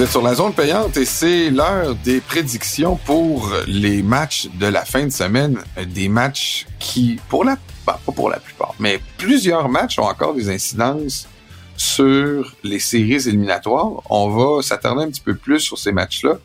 Vous 0.00 0.04
êtes 0.04 0.12
sur 0.12 0.22
la 0.22 0.34
zone 0.34 0.54
payante 0.54 0.96
et 0.96 1.04
c'est 1.04 1.50
l'heure 1.50 1.94
des 1.94 2.22
prédictions 2.22 2.96
pour 3.04 3.52
les 3.66 4.02
matchs 4.02 4.48
de 4.58 4.64
la 4.64 4.82
fin 4.86 5.04
de 5.04 5.10
semaine. 5.10 5.58
Des 5.88 6.08
matchs 6.08 6.66
qui, 6.78 7.20
pour 7.28 7.44
la, 7.44 7.58
bah, 7.86 8.00
pas 8.06 8.12
pour 8.12 8.30
la 8.30 8.38
plupart, 8.38 8.74
mais 8.78 8.98
plusieurs 9.18 9.68
matchs 9.68 9.98
ont 9.98 10.04
encore 10.04 10.32
des 10.32 10.48
incidences 10.48 11.28
sur 11.76 12.56
les 12.64 12.78
séries 12.78 13.28
éliminatoires. 13.28 14.00
On 14.08 14.30
va 14.30 14.62
s'attarder 14.62 15.02
un 15.02 15.10
petit 15.10 15.20
peu 15.20 15.34
plus 15.34 15.60
sur 15.60 15.76
ces 15.76 15.92
matchs-là. 15.92 16.38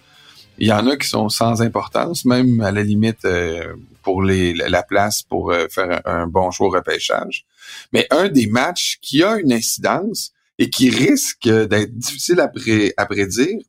Il 0.57 0.67
y 0.67 0.73
en 0.73 0.85
a 0.87 0.97
qui 0.97 1.07
sont 1.07 1.29
sans 1.29 1.61
importance, 1.61 2.25
même 2.25 2.59
à 2.59 2.73
la 2.73 2.83
limite 2.83 3.23
euh, 3.23 3.73
pour 4.03 4.21
la 4.21 4.83
place 4.83 5.23
pour 5.23 5.53
euh, 5.53 5.67
faire 5.69 6.01
un, 6.03 6.27
bon 6.27 6.51
choix 6.51 6.67
au 6.67 6.71
repêchage. 6.71 7.45
Mais 7.93 8.05
un 8.11 8.27
des 8.27 8.47
matchs 8.47 8.97
qui 9.01 9.23
a 9.23 9.37
une 9.37 9.53
incidence, 9.53 10.33
et 10.57 10.69
qui 10.69 10.89
risque 10.89 11.47
d'être 11.47 11.97
difficile 11.97 12.39
à, 12.39 12.51
à 12.97 13.05
prédire, 13.05 13.59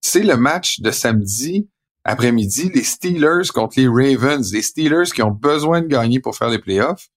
c'est 0.00 0.22
le 0.22 0.36
match 0.36 0.80
de 0.80 0.90
samedi 0.90 1.68
après-midi, 2.06 2.70
les 2.72 2.84
Steelers 2.84 3.48
contre 3.52 3.80
les 3.80 3.88
Ravens. 3.88 4.52
Les 4.52 4.62
Steelers 4.62 5.10
qui 5.12 5.22
ont 5.22 5.32
besoin 5.32 5.82
de 5.82 5.88
gagner 5.88 6.20
pour 6.20 6.36
faire 6.36 6.48
les 6.48 6.60
playoffs. 6.60 7.08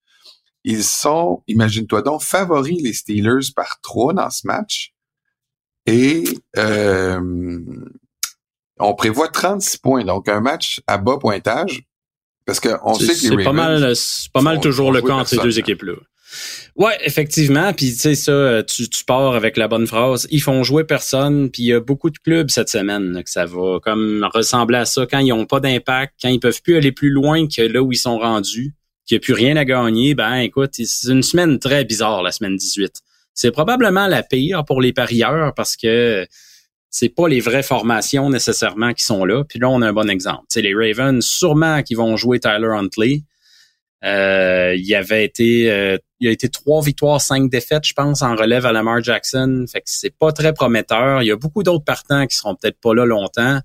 Ils 0.63 0.83
sont, 0.83 1.43
imagine-toi 1.47 2.01
donc, 2.01 2.23
favoris 2.23 2.81
les 2.81 2.93
Steelers 2.93 3.51
par 3.55 3.79
trois 3.81 4.13
dans 4.13 4.29
ce 4.31 4.47
match. 4.47 4.93
Et 5.85 6.23
euh, 6.57 7.59
on 8.79 8.95
prévoit 8.95 9.27
36 9.27 9.77
points, 9.77 10.03
donc 10.03 10.27
un 10.27 10.41
match 10.41 10.81
à 10.87 10.97
bas 10.97 11.17
pointage. 11.17 11.83
Parce 12.45 12.59
qu'on 12.59 12.95
sait 12.95 13.05
que 13.05 13.11
les 13.11 13.15
C'est 13.15 13.43
pas 13.43 13.53
mal, 13.53 13.95
c'est 13.95 14.31
pas 14.31 14.41
mal 14.41 14.59
toujours 14.59 14.91
le 14.91 15.03
cas 15.03 15.13
entre 15.13 15.29
ces 15.29 15.37
deux 15.37 15.59
équipes-là. 15.59 15.93
Ouais, 16.75 16.97
effectivement. 17.03 17.73
Puis 17.73 17.91
tu 17.91 17.99
sais 17.99 18.15
ça, 18.15 18.31
euh, 18.31 18.63
tu, 18.63 18.87
pars 19.05 19.35
avec 19.35 19.57
la 19.57 19.67
bonne 19.67 19.87
phrase. 19.87 20.27
Ils 20.31 20.41
font 20.41 20.63
jouer 20.63 20.83
personne. 20.83 21.49
Puis 21.49 21.63
il 21.63 21.65
y 21.67 21.73
a 21.73 21.79
beaucoup 21.79 22.09
de 22.09 22.17
clubs 22.17 22.49
cette 22.49 22.69
semaine 22.69 23.21
que 23.23 23.29
ça 23.29 23.45
va 23.45 23.79
comme 23.81 24.27
ressembler 24.33 24.77
à 24.77 24.85
ça 24.85 25.05
quand 25.05 25.19
ils 25.19 25.33
ont 25.33 25.45
pas 25.45 25.59
d'impact, 25.59 26.13
quand 26.21 26.29
ils 26.29 26.39
peuvent 26.39 26.61
plus 26.61 26.77
aller 26.77 26.91
plus 26.91 27.09
loin 27.09 27.47
que 27.47 27.61
là 27.61 27.81
où 27.81 27.91
ils 27.91 27.97
sont 27.97 28.17
rendus, 28.17 28.73
qu'il 29.05 29.15
n'y 29.15 29.19
a 29.19 29.21
plus 29.21 29.33
rien 29.33 29.55
à 29.57 29.65
gagner. 29.65 30.15
Ben 30.15 30.35
écoute, 30.35 30.71
c'est 30.73 31.11
une 31.11 31.23
semaine 31.23 31.59
très 31.59 31.83
bizarre 31.83 32.23
la 32.23 32.31
semaine 32.31 32.55
18. 32.55 33.01
C'est 33.33 33.51
probablement 33.51 34.07
la 34.07 34.23
pire 34.23 34.65
pour 34.65 34.81
les 34.81 34.93
parieurs 34.93 35.53
parce 35.53 35.75
que 35.75 36.27
c'est 36.89 37.09
pas 37.09 37.27
les 37.27 37.39
vraies 37.39 37.63
formations 37.63 38.29
nécessairement 38.29 38.93
qui 38.93 39.03
sont 39.03 39.25
là. 39.25 39.43
Puis 39.43 39.59
là, 39.59 39.69
on 39.69 39.81
a 39.81 39.87
un 39.87 39.93
bon 39.93 40.09
exemple. 40.09 40.43
C'est 40.49 40.61
les 40.61 40.73
Ravens, 40.73 41.23
sûrement 41.23 41.83
qui 41.83 41.95
vont 41.95 42.17
jouer 42.17 42.39
Tyler 42.39 42.67
Huntley. 42.67 43.23
Euh, 44.03 44.75
il 44.77 44.95
avait 44.95 45.25
été 45.25 45.71
euh, 45.71 45.97
il 46.19 46.27
a 46.27 46.31
été 46.31 46.49
trois 46.49 46.81
victoires, 46.81 47.21
cinq 47.21 47.49
défaites, 47.49 47.85
je 47.85 47.93
pense, 47.93 48.21
en 48.21 48.35
relève 48.35 48.65
à 48.65 48.71
Lamar 48.71 49.01
Jackson. 49.01 49.65
Fait 49.71 49.79
que 49.79 49.85
c'est 49.87 50.15
pas 50.15 50.31
très 50.31 50.53
prometteur. 50.53 51.21
Il 51.21 51.27
y 51.27 51.31
a 51.31 51.37
beaucoup 51.37 51.63
d'autres 51.63 51.85
partants 51.85 52.27
qui 52.27 52.35
seront 52.35 52.55
peut-être 52.55 52.79
pas 52.79 52.93
là 52.93 53.05
longtemps. 53.05 53.59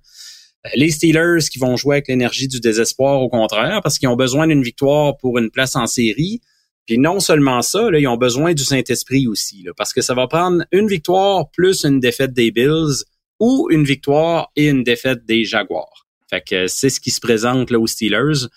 Euh, 0.66 0.70
les 0.76 0.90
Steelers 0.90 1.48
qui 1.50 1.58
vont 1.58 1.76
jouer 1.76 1.96
avec 1.96 2.08
l'énergie 2.08 2.46
du 2.46 2.60
désespoir, 2.60 3.20
au 3.20 3.28
contraire, 3.28 3.80
parce 3.82 3.98
qu'ils 3.98 4.08
ont 4.08 4.16
besoin 4.16 4.46
d'une 4.46 4.62
victoire 4.62 5.16
pour 5.16 5.38
une 5.38 5.50
place 5.50 5.74
en 5.74 5.86
série. 5.86 6.40
Puis 6.86 6.98
non 6.98 7.18
seulement 7.18 7.62
ça, 7.62 7.90
là, 7.90 7.98
ils 7.98 8.06
ont 8.06 8.16
besoin 8.16 8.52
du 8.52 8.62
Saint-Esprit 8.62 9.26
aussi, 9.26 9.66
parce 9.76 9.92
que 9.92 10.02
ça 10.02 10.14
va 10.14 10.26
prendre 10.28 10.64
une 10.70 10.86
victoire 10.86 11.50
plus 11.50 11.84
une 11.84 11.98
défaite 11.98 12.34
des 12.34 12.50
Bills 12.50 13.04
ou 13.40 13.68
une 13.70 13.84
victoire 13.84 14.52
et 14.54 14.68
une 14.68 14.84
défaite 14.84 15.24
des 15.24 15.44
Jaguars. 15.44 16.06
Fait 16.30 16.42
que 16.42 16.66
c'est 16.66 16.90
ce 16.90 17.00
qui 17.00 17.10
se 17.10 17.20
présente 17.20 17.70
là 17.70 17.78
aux 17.78 17.86
Steelers. 17.86 18.48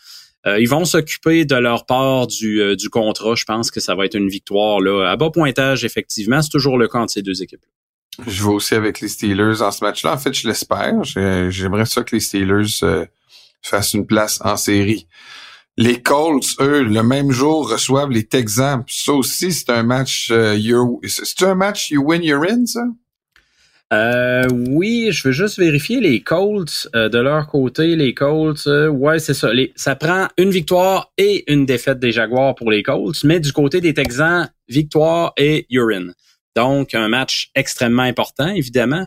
Euh, 0.45 0.59
ils 0.59 0.69
vont 0.69 0.85
s'occuper 0.85 1.45
de 1.45 1.55
leur 1.55 1.85
part 1.85 2.27
du, 2.27 2.61
euh, 2.61 2.75
du 2.75 2.89
contrat. 2.89 3.35
Je 3.35 3.43
pense 3.43 3.71
que 3.71 3.80
ça 3.80 3.95
va 3.95 4.05
être 4.05 4.16
une 4.16 4.30
victoire 4.30 4.80
là, 4.80 5.09
à 5.09 5.16
bas 5.17 5.30
pointage, 5.30 5.83
effectivement. 5.83 6.41
C'est 6.41 6.49
toujours 6.49 6.77
le 6.77 6.88
cas 6.88 7.03
de 7.03 7.09
ces 7.09 7.21
deux 7.21 7.41
équipes. 7.41 7.61
-là. 7.61 8.23
Je 8.27 8.43
vais 8.43 8.49
aussi 8.49 8.75
avec 8.75 8.99
les 9.02 9.09
Steelers 9.09 9.61
en 9.61 9.71
ce 9.71 9.83
match-là. 9.83 10.13
En 10.13 10.17
fait, 10.17 10.33
je 10.33 10.47
l'espère. 10.47 11.03
J'aimerais 11.03 11.85
ça 11.85 12.03
que 12.03 12.15
les 12.15 12.21
Steelers 12.21 12.83
euh, 12.83 13.05
fassent 13.61 13.93
une 13.93 14.08
place 14.08 14.39
en 14.43 14.58
série. 14.58 15.08
Les 15.76 16.02
Colts, 16.02 16.55
eux, 16.59 16.81
le 16.81 17.03
même 17.03 17.31
jour, 17.31 17.70
reçoivent 17.70 18.09
les 18.09 18.26
Texans. 18.26 18.83
Ça 18.87 19.14
aussi, 19.14 19.52
c'est 19.52 19.70
un 19.70 19.83
match. 19.83 20.31
C'est 21.08 21.43
un 21.43 21.55
match 21.55 21.92
you 21.92 22.02
win, 22.03 22.23
you're 22.23 22.43
in, 22.49 22.65
ça? 22.65 22.81
Euh, 23.93 24.45
oui, 24.52 25.11
je 25.11 25.25
veux 25.27 25.31
juste 25.31 25.58
vérifier 25.58 26.02
les 26.02 26.21
Colts 26.21 26.89
euh, 26.93 27.08
de 27.08 27.20
leur 27.20 27.48
côté. 27.48 27.95
Les 27.95 28.14
Colts, 28.14 28.67
euh, 28.67 28.89
ouais, 28.89 29.20
c'est 29.20 29.33
ça. 29.33 29.53
Les, 29.53 29.71
ça 29.75 29.95
prend 29.95 30.27
une 30.37 30.52
victoire 30.52 31.14
et 31.17 31.49
une 31.52 31.65
défaite 31.65 31.99
des 31.99 32.11
Jaguars 32.11 32.55
pour 32.55 32.70
les 32.70 32.83
Colts, 32.83 33.23
mais 33.23 33.39
du 33.39 33.53
côté 33.53 33.80
des 33.80 33.93
Texans, 33.93 34.49
victoire 34.67 35.31
et 35.37 35.65
urine. 35.70 36.14
Donc, 36.55 36.95
un 36.95 37.08
match 37.08 37.49
extrêmement 37.55 38.03
important, 38.03 38.49
évidemment. 38.49 39.05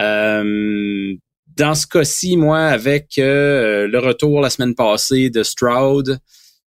Euh, 0.00 1.14
dans 1.56 1.74
ce 1.74 1.86
cas-ci, 1.86 2.36
moi, 2.36 2.60
avec 2.60 3.14
le 3.16 3.98
retour 3.98 4.40
la 4.40 4.48
semaine 4.48 4.76
passée 4.76 5.28
de 5.28 5.42
Stroud, 5.42 6.18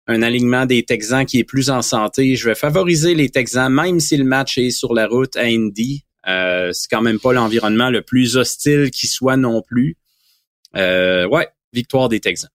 un 0.08 0.22
alignement 0.22 0.66
des 0.66 0.82
Texans 0.82 1.24
qui 1.24 1.38
est 1.38 1.44
plus 1.44 1.70
en 1.70 1.80
santé, 1.80 2.34
je 2.34 2.48
vais 2.48 2.56
favoriser 2.56 3.14
les 3.14 3.28
Texans, 3.28 3.72
même 3.72 4.00
si 4.00 4.16
le 4.16 4.24
match 4.24 4.58
est 4.58 4.70
sur 4.70 4.92
la 4.92 5.06
route 5.06 5.36
à 5.36 5.42
Indy. 5.42 6.04
Euh, 6.26 6.72
c'est 6.72 6.88
quand 6.90 7.02
même 7.02 7.18
pas 7.18 7.32
l'environnement 7.32 7.90
le 7.90 8.02
plus 8.02 8.36
hostile 8.36 8.90
qui 8.90 9.06
soit 9.06 9.36
non 9.36 9.62
plus. 9.62 9.96
Euh, 10.76 11.26
ouais, 11.26 11.48
victoire 11.72 12.08
des 12.08 12.20
Texans. 12.20 12.50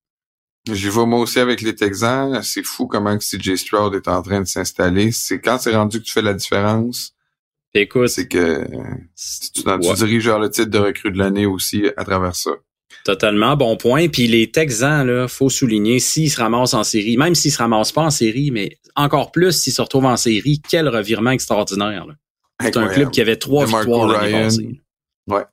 J'y 0.71 0.89
vais 0.89 1.05
moi 1.05 1.19
aussi 1.19 1.39
avec 1.39 1.61
les 1.61 1.75
Texans. 1.75 2.41
C'est 2.43 2.63
fou 2.63 2.87
comment 2.87 3.17
CJ 3.17 3.55
Stroud 3.55 3.93
est 3.93 4.07
en 4.07 4.21
train 4.21 4.41
de 4.41 4.47
s'installer. 4.47 5.11
C'est 5.11 5.39
quand 5.39 5.59
c'est 5.59 5.75
rendu 5.75 5.99
que 5.99 6.05
tu 6.05 6.11
fais 6.11 6.21
la 6.21 6.33
différence. 6.33 7.13
Écoute, 7.73 8.07
c'est 8.07 8.27
que 8.27 8.65
tu, 9.53 9.63
tu 9.63 9.93
diriges 9.95 10.29
le 10.29 10.49
titre 10.49 10.69
de 10.69 10.77
recrue 10.77 11.11
de 11.11 11.17
l'année 11.17 11.45
aussi 11.45 11.85
à 11.97 12.05
travers 12.05 12.35
ça. 12.35 12.51
Totalement, 13.03 13.55
bon 13.55 13.75
point. 13.77 14.07
Puis 14.07 14.27
les 14.27 14.49
Texans, 14.49 15.05
là, 15.05 15.27
faut 15.27 15.49
souligner, 15.49 15.99
s'ils 15.99 16.31
se 16.31 16.39
ramassent 16.39 16.73
en 16.73 16.83
série, 16.83 17.17
même 17.17 17.35
s'ils 17.35 17.51
se 17.51 17.57
ramassent 17.57 17.91
pas 17.91 18.03
en 18.03 18.09
série, 18.09 18.49
mais 18.49 18.79
encore 18.95 19.31
plus 19.31 19.51
s'ils 19.51 19.73
se 19.73 19.81
retrouvent 19.81 20.05
en 20.05 20.17
série, 20.17 20.61
quel 20.67 20.87
revirement 20.87 21.31
extraordinaire. 21.31 22.07
Là. 22.07 22.15
C'est 22.61 22.77
un 22.77 22.87
club 22.87 23.11
qui 23.11 23.21
avait 23.21 23.37
trois 23.37 23.65
victoires 23.65 24.07
l'année 24.07 24.81
Ouais. 25.27 25.43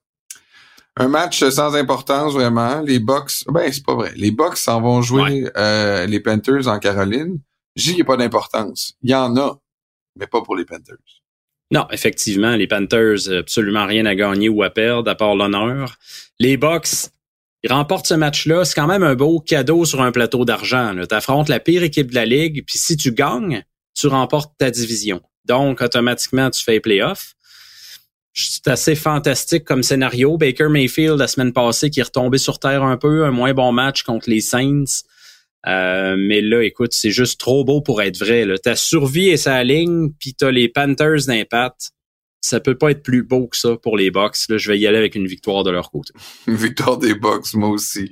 Un 0.97 1.09
match 1.09 1.43
sans 1.49 1.75
importance 1.75 2.35
vraiment. 2.35 2.81
Les 2.83 2.99
Bucks, 2.99 3.45
ben 3.49 3.73
c'est 3.73 3.85
pas 3.85 3.95
vrai. 3.95 4.13
Les 4.15 4.31
Bucks 4.31 4.59
s'en 4.59 4.81
vont 4.83 5.01
jouer 5.01 5.51
euh, 5.57 6.07
les 6.07 6.21
Panthers 6.21 6.69
en 6.69 6.79
Caroline. 6.79 7.39
J'ai 7.75 7.93
qu'il 7.93 7.97
n'y 7.97 8.03
a 8.03 8.05
pas 8.05 8.19
d'importance. 8.19 8.95
Il 9.03 9.11
y 9.11 9.15
en 9.15 9.35
a, 9.37 9.59
mais 10.19 10.27
pas 10.27 10.43
pour 10.43 10.55
les 10.55 10.67
Panthers. 10.67 10.97
Non, 11.71 11.87
effectivement, 11.91 12.55
les 12.55 12.67
Panthers, 12.67 13.31
absolument 13.31 13.87
rien 13.87 14.05
à 14.05 14.15
gagner 14.15 14.51
ou 14.51 14.63
à 14.63 14.69
perdre, 14.69 15.11
à 15.11 15.15
part 15.15 15.34
l'honneur. 15.34 15.97
Les 16.39 16.59
Bucks, 16.59 17.09
ils 17.63 17.73
remportent 17.73 18.07
ce 18.07 18.15
match-là. 18.15 18.67
C'est 18.67 18.75
quand 18.75 18.87
même 18.87 19.03
un 19.03 19.15
beau 19.15 19.41
cadeau 19.41 19.87
sur 19.87 20.03
un 20.03 20.13
plateau 20.13 20.45
d'argent. 20.45 20.95
Tu 21.09 21.15
affrontes 21.15 21.49
la 21.49 21.61
pire 21.61 21.83
équipe 21.83 22.11
de 22.11 22.15
la 22.15 22.27
Ligue, 22.27 22.65
puis 22.67 22.77
si 22.77 22.99
tu 22.99 23.13
gagnes, 23.13 23.65
tu 23.95 24.09
remportes 24.09 24.53
ta 24.59 24.71
division. 24.71 25.23
Donc, 25.44 25.80
automatiquement, 25.80 26.50
tu 26.50 26.62
fais 26.62 26.72
les 26.72 26.80
playoffs. 26.80 27.34
C'est 28.34 28.69
assez 28.69 28.94
fantastique 28.94 29.64
comme 29.64 29.82
scénario. 29.82 30.38
Baker 30.38 30.69
Mayfield, 30.69 31.19
la 31.19 31.28
semaine 31.28 31.53
passée, 31.53 31.91
qui 31.91 32.00
est 32.00 32.04
retombé 32.04 32.38
sur 32.38 32.58
terre 32.58 32.82
un 32.82 32.97
peu, 32.97 33.25
un 33.25 33.30
moins 33.30 33.53
bon 33.53 33.72
match 33.72 34.04
contre 34.04 34.30
les 34.30 34.41
Saints. 34.41 35.03
Euh, 35.66 36.16
mais 36.19 36.41
là, 36.41 36.62
écoute, 36.62 36.92
c'est 36.92 37.10
juste 37.10 37.38
trop 37.38 37.64
beau 37.64 37.82
pour 37.82 38.03
être 38.03 38.19
vrai. 38.19 38.44
Là. 38.44 38.58
Ta 38.58 38.75
survie 38.75 39.28
et 39.28 39.36
sa 39.36 39.62
ligne, 39.62 40.10
puis 40.19 40.34
t'as 40.34 40.50
les 40.50 40.69
Panthers 40.69 41.26
d'impact. 41.26 41.91
Ça 42.41 42.59
peut 42.59 42.76
pas 42.76 42.91
être 42.91 43.03
plus 43.03 43.22
beau 43.22 43.47
que 43.47 43.56
ça 43.56 43.76
pour 43.76 43.97
les 43.97 44.10
Bucks. 44.10 44.48
Là, 44.48 44.59
je 44.59 44.72
vais 44.72 44.78
y 44.78 44.86
aller 44.86 44.98
avec 44.98 45.14
une 45.14 45.26
victoire 45.26 45.62
de 45.62 45.70
leur 45.70 45.91
côté. 45.91 46.12
Une 46.48 46.56
victoire 46.56 46.98
des 46.98 47.14
Bucks, 47.14 47.54
moi 47.54 47.69
aussi. 47.69 48.10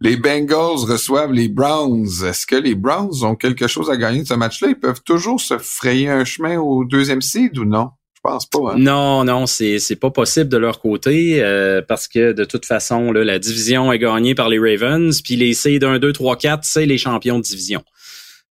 Les 0.00 0.16
Bengals 0.16 0.84
reçoivent 0.88 1.32
les 1.32 1.48
Browns. 1.48 2.24
Est-ce 2.24 2.46
que 2.46 2.54
les 2.54 2.76
Browns 2.76 3.24
ont 3.24 3.34
quelque 3.34 3.66
chose 3.66 3.90
à 3.90 3.96
gagner 3.96 4.22
de 4.22 4.28
ce 4.28 4.34
match-là? 4.34 4.68
Ils 4.68 4.78
peuvent 4.78 5.02
toujours 5.02 5.40
se 5.40 5.58
frayer 5.58 6.08
un 6.08 6.24
chemin 6.24 6.58
au 6.58 6.84
deuxième 6.84 7.20
seed 7.20 7.58
ou 7.58 7.64
non? 7.64 7.90
Je 8.14 8.20
pense 8.22 8.46
pas. 8.46 8.72
Hein? 8.72 8.78
Non, 8.78 9.24
non, 9.24 9.46
c'est 9.46 9.78
c'est 9.78 9.96
pas 9.96 10.10
possible 10.10 10.48
de 10.48 10.56
leur 10.56 10.80
côté 10.80 11.42
euh, 11.42 11.82
parce 11.86 12.06
que 12.06 12.32
de 12.32 12.44
toute 12.44 12.64
façon, 12.66 13.12
la 13.12 13.38
division 13.38 13.92
est 13.92 13.98
gagnée 13.98 14.34
par 14.34 14.48
les 14.48 14.58
Ravens, 14.58 15.20
puis 15.22 15.36
les 15.36 15.54
seeds 15.54 15.84
1, 15.84 15.98
2, 15.98 16.12
3, 16.12 16.36
4, 16.36 16.64
c'est 16.64 16.86
les 16.86 16.98
champions 16.98 17.38
de 17.38 17.44
division. 17.44 17.82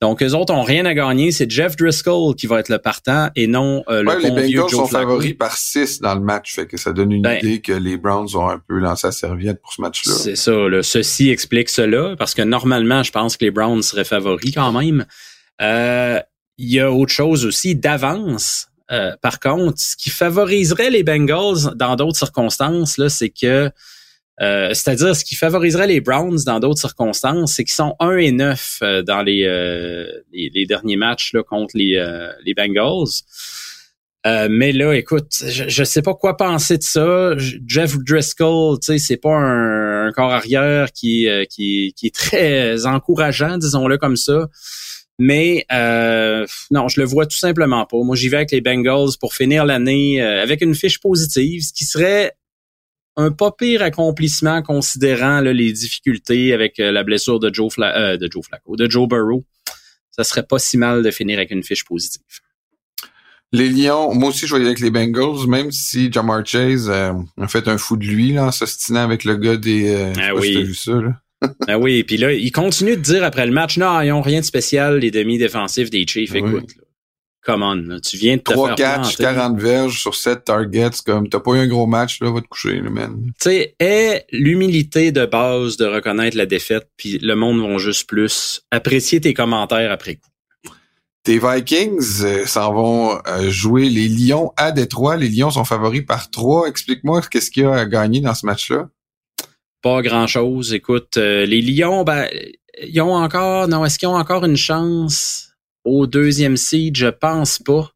Donc, 0.02 0.20
eux 0.20 0.34
autres 0.34 0.52
ont 0.52 0.64
rien 0.64 0.84
à 0.84 0.94
gagner. 0.94 1.30
C'est 1.30 1.48
Jeff 1.48 1.76
Driscoll 1.76 2.34
qui 2.34 2.48
va 2.48 2.58
être 2.58 2.68
le 2.68 2.78
partant 2.78 3.30
et 3.36 3.46
non 3.46 3.84
euh, 3.88 4.02
le 4.02 4.08
ouais, 4.08 4.20
Les 4.20 4.30
Bengals 4.32 4.68
sont 4.68 4.88
favoris 4.88 5.34
par 5.34 5.56
6 5.56 6.00
dans 6.00 6.16
le 6.16 6.20
match. 6.20 6.56
Fait 6.56 6.66
que 6.66 6.76
ça 6.76 6.92
donne 6.92 7.12
une 7.12 7.22
ben, 7.22 7.38
idée 7.40 7.60
que 7.60 7.72
les 7.72 7.96
Browns 7.96 8.34
ont 8.34 8.48
un 8.48 8.58
peu 8.58 8.78
lancé 8.78 9.06
la 9.06 9.12
serviette 9.12 9.62
pour 9.62 9.72
ce 9.72 9.80
match-là. 9.80 10.12
C'est 10.12 10.34
ça. 10.34 10.50
Là. 10.50 10.82
Ceci 10.82 11.30
explique 11.30 11.68
cela 11.68 12.16
parce 12.18 12.34
que 12.34 12.42
normalement, 12.42 13.04
je 13.04 13.12
pense 13.12 13.36
que 13.36 13.44
les 13.44 13.52
Browns 13.52 13.80
seraient 13.82 14.02
favoris 14.02 14.52
quand 14.52 14.72
même. 14.72 15.06
Euh, 15.60 16.18
il 16.58 16.72
y 16.72 16.80
a 16.80 16.90
autre 16.90 17.12
chose 17.12 17.46
aussi 17.46 17.76
d'avance. 17.76 18.66
Euh, 18.90 19.12
par 19.22 19.38
contre, 19.38 19.78
ce 19.78 19.96
qui 19.96 20.10
favoriserait 20.10 20.90
les 20.90 21.04
Bengals 21.04 21.76
dans 21.76 21.94
d'autres 21.94 22.18
circonstances, 22.18 22.98
là, 22.98 23.08
c'est 23.08 23.30
que 23.30 23.70
euh, 24.40 24.72
c'est-à-dire, 24.72 25.14
ce 25.14 25.24
qui 25.24 25.36
favoriserait 25.36 25.86
les 25.86 26.00
Browns 26.00 26.38
dans 26.46 26.58
d'autres 26.58 26.80
circonstances, 26.80 27.54
c'est 27.54 27.64
qu'ils 27.64 27.74
sont 27.74 27.94
1 28.00 28.16
et 28.16 28.32
9 28.32 28.78
euh, 28.82 29.02
dans 29.02 29.22
les, 29.22 29.44
euh, 29.44 30.06
les, 30.32 30.66
derniers 30.66 30.96
matchs 30.96 31.34
contre 31.46 31.76
les, 31.76 32.54
Bengals. 32.56 33.22
Mais 34.24 34.72
là, 34.72 34.94
écoute, 34.94 35.32
je, 35.46 35.68
je 35.68 35.84
sais 35.84 36.02
pas 36.02 36.14
quoi 36.14 36.36
penser 36.36 36.78
de 36.78 36.82
ça. 36.82 37.32
Jeff 37.66 37.98
Driscoll, 37.98 38.78
tu 38.80 38.86
sais, 38.86 38.98
c'est 38.98 39.16
pas 39.16 39.36
un, 39.36 40.10
corps 40.12 40.32
arrière 40.32 40.92
qui, 40.92 41.26
est 41.26 42.14
très 42.14 42.86
encourageant, 42.86 43.58
disons-le 43.58 43.98
comme 43.98 44.16
ça. 44.16 44.48
Mais 45.18 45.66
non, 45.70 46.88
je 46.88 47.00
le 47.00 47.06
vois 47.06 47.26
tout 47.26 47.36
simplement 47.36 47.84
pas. 47.84 47.98
Moi, 47.98 48.16
j'y 48.16 48.30
vais 48.30 48.38
avec 48.38 48.50
les 48.50 48.62
Bengals 48.62 49.10
pour 49.20 49.34
finir 49.34 49.66
l'année 49.66 50.22
avec 50.22 50.62
une 50.62 50.74
fiche 50.74 51.00
positive, 51.00 51.62
ce 51.62 51.72
qui 51.72 51.84
serait 51.84 52.32
un 53.16 53.30
pas 53.30 53.52
pire 53.52 53.82
accomplissement 53.82 54.62
considérant 54.62 55.40
les 55.40 55.72
difficultés 55.72 56.52
avec 56.52 56.78
la 56.78 57.02
blessure 57.02 57.38
de 57.40 57.52
Joe, 57.52 57.74
de 57.76 58.28
Joe 58.30 58.44
Flacco, 58.44 58.76
de 58.76 58.88
Joe 58.88 59.08
Burrow. 59.08 59.44
Ça 60.10 60.24
serait 60.24 60.46
pas 60.46 60.58
si 60.58 60.76
mal 60.78 61.02
de 61.02 61.10
finir 61.10 61.38
avec 61.38 61.50
une 61.50 61.62
fiche 61.62 61.84
positive. 61.84 62.22
Les 63.54 63.68
Lions, 63.68 64.14
moi 64.14 64.30
aussi 64.30 64.46
je 64.46 64.50
voyais 64.50 64.64
avec 64.64 64.80
les 64.80 64.90
Bengals, 64.90 65.46
même 65.46 65.70
si 65.70 66.10
Jamar 66.10 66.44
Chase 66.46 66.88
euh, 66.88 67.12
a 67.38 67.48
fait 67.48 67.68
un 67.68 67.76
fou 67.76 67.98
de 67.98 68.04
lui 68.04 68.32
là, 68.32 68.46
en 68.46 68.50
s'ostinant 68.50 69.02
avec 69.02 69.24
le 69.24 69.36
gars 69.36 69.58
des. 69.58 69.94
Euh, 69.94 70.12
ah 70.18 70.34
oui. 70.34 70.62
vu 70.64 70.74
ça, 70.74 70.92
là. 70.92 71.20
ah 71.68 71.78
oui, 71.78 71.98
et 71.98 72.04
puis 72.04 72.16
là, 72.16 72.32
il 72.32 72.52
continue 72.52 72.96
de 72.96 73.02
dire 73.02 73.24
après 73.24 73.44
le 73.44 73.52
match, 73.52 73.76
non, 73.76 74.00
ils 74.00 74.12
ont 74.12 74.22
rien 74.22 74.40
de 74.40 74.44
spécial, 74.44 75.00
les 75.00 75.10
demi-défensifs 75.10 75.90
des 75.90 76.06
Chiefs. 76.06 76.34
Écoute, 76.34 76.70
come 77.42 77.62
on, 77.62 78.00
tu 78.00 78.16
viens 78.16 78.36
de 78.36 78.42
te 78.42 78.52
3 78.52 78.74
catch, 78.74 79.16
40 79.16 79.58
verges 79.58 80.00
sur 80.00 80.14
7 80.14 80.44
targets, 80.44 81.02
comme 81.04 81.28
t'as 81.28 81.40
pas 81.40 81.52
eu 81.52 81.58
un 81.58 81.66
gros 81.66 81.86
match, 81.86 82.20
là, 82.20 82.30
va 82.30 82.40
te 82.40 82.46
coucher, 82.46 82.76
le 82.80 82.90
man. 82.90 83.32
Tu 83.40 83.50
sais, 83.50 83.74
est 83.78 84.26
l'humilité 84.30 85.12
de 85.12 85.26
base 85.26 85.76
de 85.76 85.86
reconnaître 85.86 86.36
la 86.36 86.46
défaite, 86.46 86.88
puis 86.96 87.18
le 87.18 87.34
monde 87.34 87.60
va 87.60 87.78
juste 87.78 88.08
plus 88.08 88.62
apprécier 88.70 89.20
tes 89.20 89.34
commentaires 89.34 89.90
après 89.90 90.16
coup. 90.16 90.28
Tes 91.24 91.38
Vikings 91.38 92.24
euh, 92.24 92.46
s'en 92.46 92.72
vont 92.72 93.18
euh, 93.28 93.48
jouer 93.48 93.88
les 93.88 94.08
Lions 94.08 94.52
à 94.56 94.72
Détroit. 94.72 95.16
Les 95.16 95.28
Lions 95.28 95.52
sont 95.52 95.64
favoris 95.64 96.04
par 96.04 96.30
trois. 96.30 96.66
Explique-moi 96.66 97.20
qu'est-ce 97.30 97.52
qu'il 97.52 97.62
y 97.62 97.66
a 97.66 97.74
à 97.74 97.86
gagner 97.86 98.20
dans 98.20 98.34
ce 98.34 98.44
match-là. 98.44 98.88
Pas 99.82 100.02
grand-chose. 100.02 100.72
Écoute, 100.72 101.16
euh, 101.18 101.46
les 101.46 101.62
Lions, 101.62 102.02
ben, 102.02 102.26
ils 102.82 103.00
ont 103.00 103.14
encore, 103.14 103.68
non, 103.68 103.84
est-ce 103.84 104.00
qu'ils 104.00 104.08
ont 104.08 104.16
encore 104.16 104.44
une 104.44 104.56
chance? 104.56 105.51
Au 105.84 106.06
deuxième 106.06 106.56
seed? 106.56 106.96
Je 106.96 107.08
pense 107.08 107.58
pas. 107.58 107.90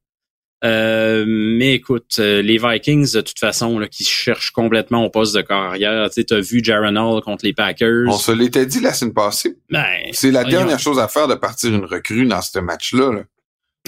Euh, 0.65 1.25
mais 1.27 1.75
écoute, 1.75 2.17
euh, 2.19 2.41
les 2.41 2.59
Vikings, 2.59 3.13
de 3.13 3.21
toute 3.21 3.39
façon, 3.39 3.79
là, 3.79 3.89
qui 3.89 4.05
cherchent 4.05 4.51
complètement 4.51 5.05
au 5.05 5.11
poste 5.11 5.37
de 5.37 5.43
carrière, 5.43 6.09
tu 6.11 6.25
as 6.31 6.41
vu 6.41 6.61
Jaron 6.63 6.97
Hall 6.97 7.23
contre 7.23 7.45
les 7.45 7.53
Packers. 7.53 8.09
On 8.09 8.17
se 8.17 8.33
l'était 8.33 8.67
dit 8.67 8.81
la 8.81 8.95
semaine 8.95 9.15
passée. 9.15 9.59
Ben, 9.71 9.85
c'est 10.13 10.31
la 10.31 10.45
dernière 10.45 10.79
chose 10.79 10.99
à 10.99 11.09
faire 11.09 11.29
de 11.29 11.35
partir 11.35 11.75
une 11.75 11.85
recrue 11.85 12.27
dans 12.27 12.41
ce 12.41 12.59
match-là. 12.59 13.13
Là. 13.13 13.23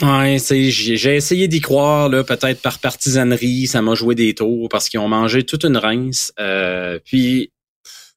Ouais, 0.01 0.39
j'ai 0.39 1.17
essayé 1.17 1.49
d'y 1.49 1.61
croire, 1.61 2.09
là, 2.09 2.23
peut-être 2.23 2.63
par 2.63 2.79
partisanerie, 2.79 3.67
ça 3.67 3.83
m'a 3.83 3.95
joué 3.95 4.15
des 4.15 4.35
tours 4.35 4.69
parce 4.69 4.89
qu'ils 4.89 5.01
ont 5.01 5.09
mangé 5.09 5.45
toute 5.45 5.65
une 5.65 5.77
rince. 5.77 6.33
Euh, 6.39 7.01
puis 7.05 7.51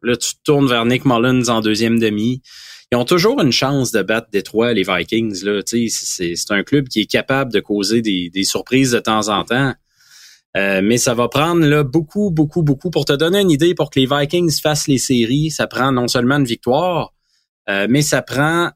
là, 0.04 0.16
tu 0.16 0.36
te 0.36 0.40
tournes 0.44 0.68
vers 0.68 0.86
Nick 0.86 1.06
Mullins 1.06 1.48
en 1.48 1.62
deuxième 1.62 2.00
demi 2.00 2.44
ils 2.92 2.98
ont 2.98 3.06
toujours 3.06 3.42
une 3.42 3.52
chance 3.52 3.92
de 3.92 4.02
battre 4.02 4.28
Détroit, 4.32 4.74
les 4.74 4.84
Vikings. 4.84 5.44
Là. 5.46 5.62
C'est, 5.66 6.52
un 6.52 6.64
club 6.64 6.90
qui 6.90 7.02
est 7.02 7.06
capable 7.06 7.52
de 7.52 7.62
causer 7.62 8.02
des, 8.02 8.44
surprises 8.44 8.92
de 8.92 9.00
temps 9.00 9.30
en 9.30 9.46
temps. 9.46 9.74
Euh, 10.58 10.82
mais 10.84 10.98
ça 10.98 11.14
va 11.14 11.30
prendre 11.30 11.66
là, 11.66 11.84
beaucoup, 11.84 12.30
beaucoup, 12.30 12.62
beaucoup. 12.62 12.90
Pour 12.90 13.06
te 13.06 13.14
donner 13.14 13.40
une 13.40 13.52
idée, 13.52 13.74
pour 13.74 13.90
que 13.90 14.00
les 14.02 14.06
Vikings 14.06 14.60
fassent 14.62 14.90
les 14.90 14.98
séries, 14.98 15.50
ça 15.50 15.68
prend 15.68 15.94
non 15.94 16.10
seulement 16.10 16.36
une 16.36 16.46
victoire, 16.46 17.14
euh, 17.70 17.88
mais 17.90 18.02
ça 18.02 18.22
prend 18.22 18.72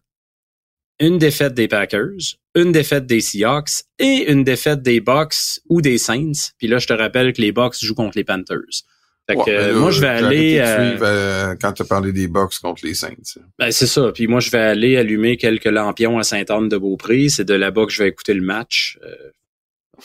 une 1.00 1.18
défaite 1.18 1.54
des 1.54 1.68
Packers, 1.68 2.38
une 2.56 2.72
défaite 2.72 3.06
des 3.06 3.20
Seahawks 3.20 3.84
et 4.00 4.32
une 4.32 4.46
défaite 4.46 4.82
des 4.82 5.02
Bucks 5.02 5.60
ou 5.68 5.82
des 5.82 5.98
Saints. 5.98 6.54
Puis 6.58 6.68
là, 6.68 6.78
je 6.78 6.88
te 6.88 6.94
rappelle 6.94 7.34
que 7.34 7.42
les 7.42 7.52
Bucks 7.52 7.76
jouent 7.82 7.96
contre 7.96 8.18
les 8.18 8.24
Panthers. 8.24 8.86
Fait 9.28 9.36
que, 9.38 9.74
moi, 9.74 9.90
je 9.90 10.02
vais 10.02 10.08
aller. 10.08 10.60
Euh, 10.60 10.98
euh, 11.02 11.56
quand 11.60 11.74
tu 11.74 11.82
as 11.82 11.86
parlé 11.86 12.12
des 12.12 12.28
box 12.28 12.60
contre 12.60 12.86
les 12.86 12.94
Saints. 12.94 13.16
Ben, 13.58 13.72
c'est 13.72 13.88
ça. 13.88 14.12
Puis 14.12 14.28
moi, 14.28 14.40
je 14.40 14.52
vais 14.52 14.60
aller 14.60 14.98
allumer 14.98 15.38
quelques 15.38 15.66
lampions 15.66 16.20
à 16.20 16.24
Sainte-Anne-de-Beaupré. 16.24 17.30
C'est 17.30 17.44
de 17.44 17.56
là-bas 17.56 17.88
que 17.88 17.92
je 17.92 18.04
vais 18.04 18.10
écouter 18.10 18.36
le 18.36 18.44
match. 18.44 19.00
Euh, 19.04 19.16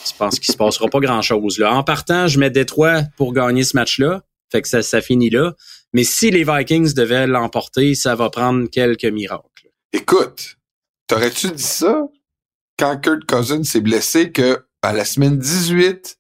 je 0.07 0.13
pense 0.17 0.39
qu'il 0.39 0.53
se 0.53 0.57
passera 0.57 0.89
pas 0.89 1.01
grand-chose. 1.01 1.59
là. 1.59 1.75
En 1.75 1.83
partant, 1.85 2.29
je 2.29 2.39
mets 2.39 2.49
Détroit 2.49 3.03
pour 3.19 3.35
gagner 3.35 3.63
ce 3.63 3.77
match-là. 3.77 4.23
Fait 4.51 4.63
que 4.63 4.69
ça, 4.69 4.83
ça 4.83 5.03
finit 5.03 5.31
là. 5.31 5.55
Mais 5.93 6.05
si 6.05 6.31
les 6.31 6.45
Vikings 6.45 6.95
devaient 6.95 7.27
l'emporter, 7.27 7.95
ça 7.95 8.15
va 8.15 8.31
prendre 8.31 8.69
quelques 8.71 9.05
miracles. 9.05 9.45
Écoute, 9.93 10.57
t'aurais-tu 11.09 11.51
dit 11.51 11.63
ça 11.63 12.07
quand 12.79 12.97
Kurt 12.99 13.25
Cousins 13.27 13.65
s'est 13.65 13.81
blessé 13.81 14.33
que 14.33 14.65
à 14.83 14.93
la 14.93 15.05
semaine 15.05 15.39
18, 15.39 16.20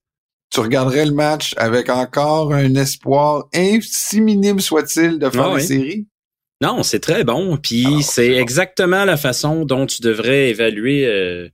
tu 0.50 0.60
regarderais 0.60 1.06
le 1.06 1.12
match 1.12 1.54
avec 1.56 1.88
encore 1.88 2.52
un 2.52 2.74
espoir, 2.74 3.48
si 3.82 4.20
minime 4.20 4.60
soit-il, 4.60 5.18
de 5.18 5.30
faire 5.30 5.52
ah, 5.52 5.60
série? 5.60 6.06
Non, 6.60 6.82
c'est 6.82 7.00
très 7.00 7.24
bon. 7.24 7.56
Puis 7.56 8.02
c'est 8.02 8.34
exactement 8.34 9.04
la 9.04 9.16
façon 9.16 9.64
dont 9.64 9.86
tu 9.86 10.02
devrais 10.02 10.50
évaluer 10.50 11.06
euh, 11.06 11.48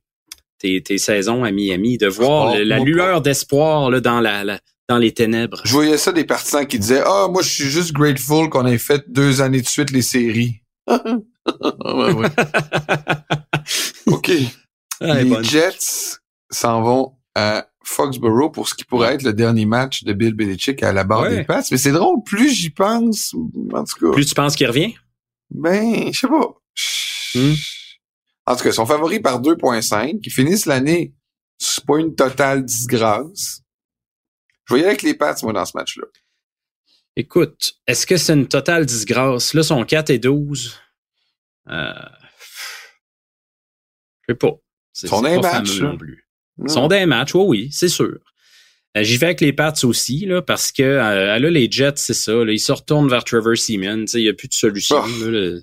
tes, 0.59 0.97
saisons 0.97 1.43
à 1.43 1.51
Miami, 1.51 1.97
de 1.97 2.07
voir 2.07 2.55
la 2.57 2.79
lueur 2.79 3.21
d'espoir 3.21 4.01
dans 4.01 4.19
la, 4.19 4.59
dans 4.89 4.97
les 4.97 5.13
ténèbres. 5.13 5.61
Je 5.63 5.71
voyais 5.71 5.97
ça 5.97 6.11
des 6.11 6.25
partisans 6.25 6.65
qui 6.65 6.79
disaient 6.79 7.03
Ah, 7.05 7.27
moi 7.29 7.43
je 7.43 7.49
suis 7.49 7.69
juste 7.69 7.93
grateful 7.93 8.49
qu'on 8.49 8.65
ait 8.65 8.77
fait 8.77 9.03
deux 9.07 9.41
années 9.41 9.61
de 9.61 9.67
suite 9.67 9.91
les 9.91 10.01
séries. 10.01 10.61
OK. 14.07 14.31
les 15.01 15.43
Jets 15.43 16.17
s'en 16.49 16.81
vont 16.81 17.13
à 17.35 17.67
Foxborough 17.87 18.51
pour 18.51 18.67
ce 18.67 18.75
qui 18.75 18.83
pourrait 18.83 19.15
être 19.15 19.23
le 19.23 19.33
dernier 19.33 19.65
match 19.65 20.03
de 20.03 20.13
Bill 20.13 20.33
Belichick 20.33 20.83
à 20.83 20.91
la 20.91 21.03
barre 21.03 21.29
des 21.29 21.43
Pats. 21.43 21.63
Mais 21.71 21.77
c'est 21.77 21.91
drôle, 21.91 22.21
plus 22.23 22.51
j'y 22.53 22.69
pense, 22.69 23.33
en 23.73 23.83
tout 23.85 23.99
cas. 23.99 24.11
Plus 24.11 24.25
tu 24.25 24.35
penses 24.35 24.55
qu'il 24.55 24.67
revient? 24.67 24.93
Ben, 25.49 26.11
je 26.11 26.19
sais 26.19 26.27
pas. 26.27 26.61
Hmm. 27.33 27.53
En 28.45 28.55
tout 28.55 28.63
cas, 28.63 28.69
ils 28.69 28.73
sont 28.73 28.85
favoris 28.85 29.21
par 29.21 29.41
2.5. 29.41 30.19
Ils 30.21 30.31
finissent 30.31 30.65
l'année, 30.65 31.13
c'est 31.57 31.85
pas 31.85 31.97
une 31.97 32.13
totale 32.13 32.65
disgrâce. 32.65 33.61
Je 34.65 34.73
voyais 34.73 34.85
avec 34.85 35.01
les 35.01 35.13
Pats, 35.13 35.35
moi, 35.43 35.53
dans 35.53 35.65
ce 35.65 35.75
match-là. 35.75 36.05
Écoute, 37.15 37.79
est-ce 37.87 38.05
que 38.05 38.17
c'est 38.17 38.33
une 38.33 38.47
totale 38.47 38.85
disgrâce? 38.85 39.53
Là, 39.53 39.63
sont 39.63 39.83
4 39.83 40.09
et 40.09 40.19
12. 40.19 40.77
Euh... 41.69 41.93
Je 44.21 44.33
sais 44.33 44.37
pas. 44.37 44.51
C'est 44.91 45.09
pas 45.09 45.21
match, 45.21 45.79
non 45.79 45.97
plus. 45.97 46.26
Sont 46.65 46.87
des 46.87 47.05
matchs, 47.05 47.35
oui, 47.35 47.45
oui, 47.47 47.69
c'est 47.71 47.87
sûr. 47.87 48.17
Euh, 48.97 49.03
j'y 49.03 49.17
vais 49.17 49.27
avec 49.27 49.41
les 49.41 49.53
Pats 49.53 49.73
aussi, 49.83 50.25
là, 50.25 50.41
parce 50.41 50.71
que 50.71 50.81
euh, 50.81 51.37
là, 51.37 51.49
les 51.49 51.69
Jets, 51.69 51.93
c'est 51.97 52.13
ça. 52.13 52.31
Là, 52.31 52.51
ils 52.51 52.59
se 52.59 52.71
retournent 52.71 53.09
vers 53.09 53.23
Trevor 53.23 53.55
Seaman. 53.55 54.05
Il 54.13 54.23
n'y 54.23 54.29
a 54.29 54.33
plus 54.33 54.47
de 54.47 54.53
solution. 54.53 55.03
Oh. 55.03 55.29
Là, 55.29 55.59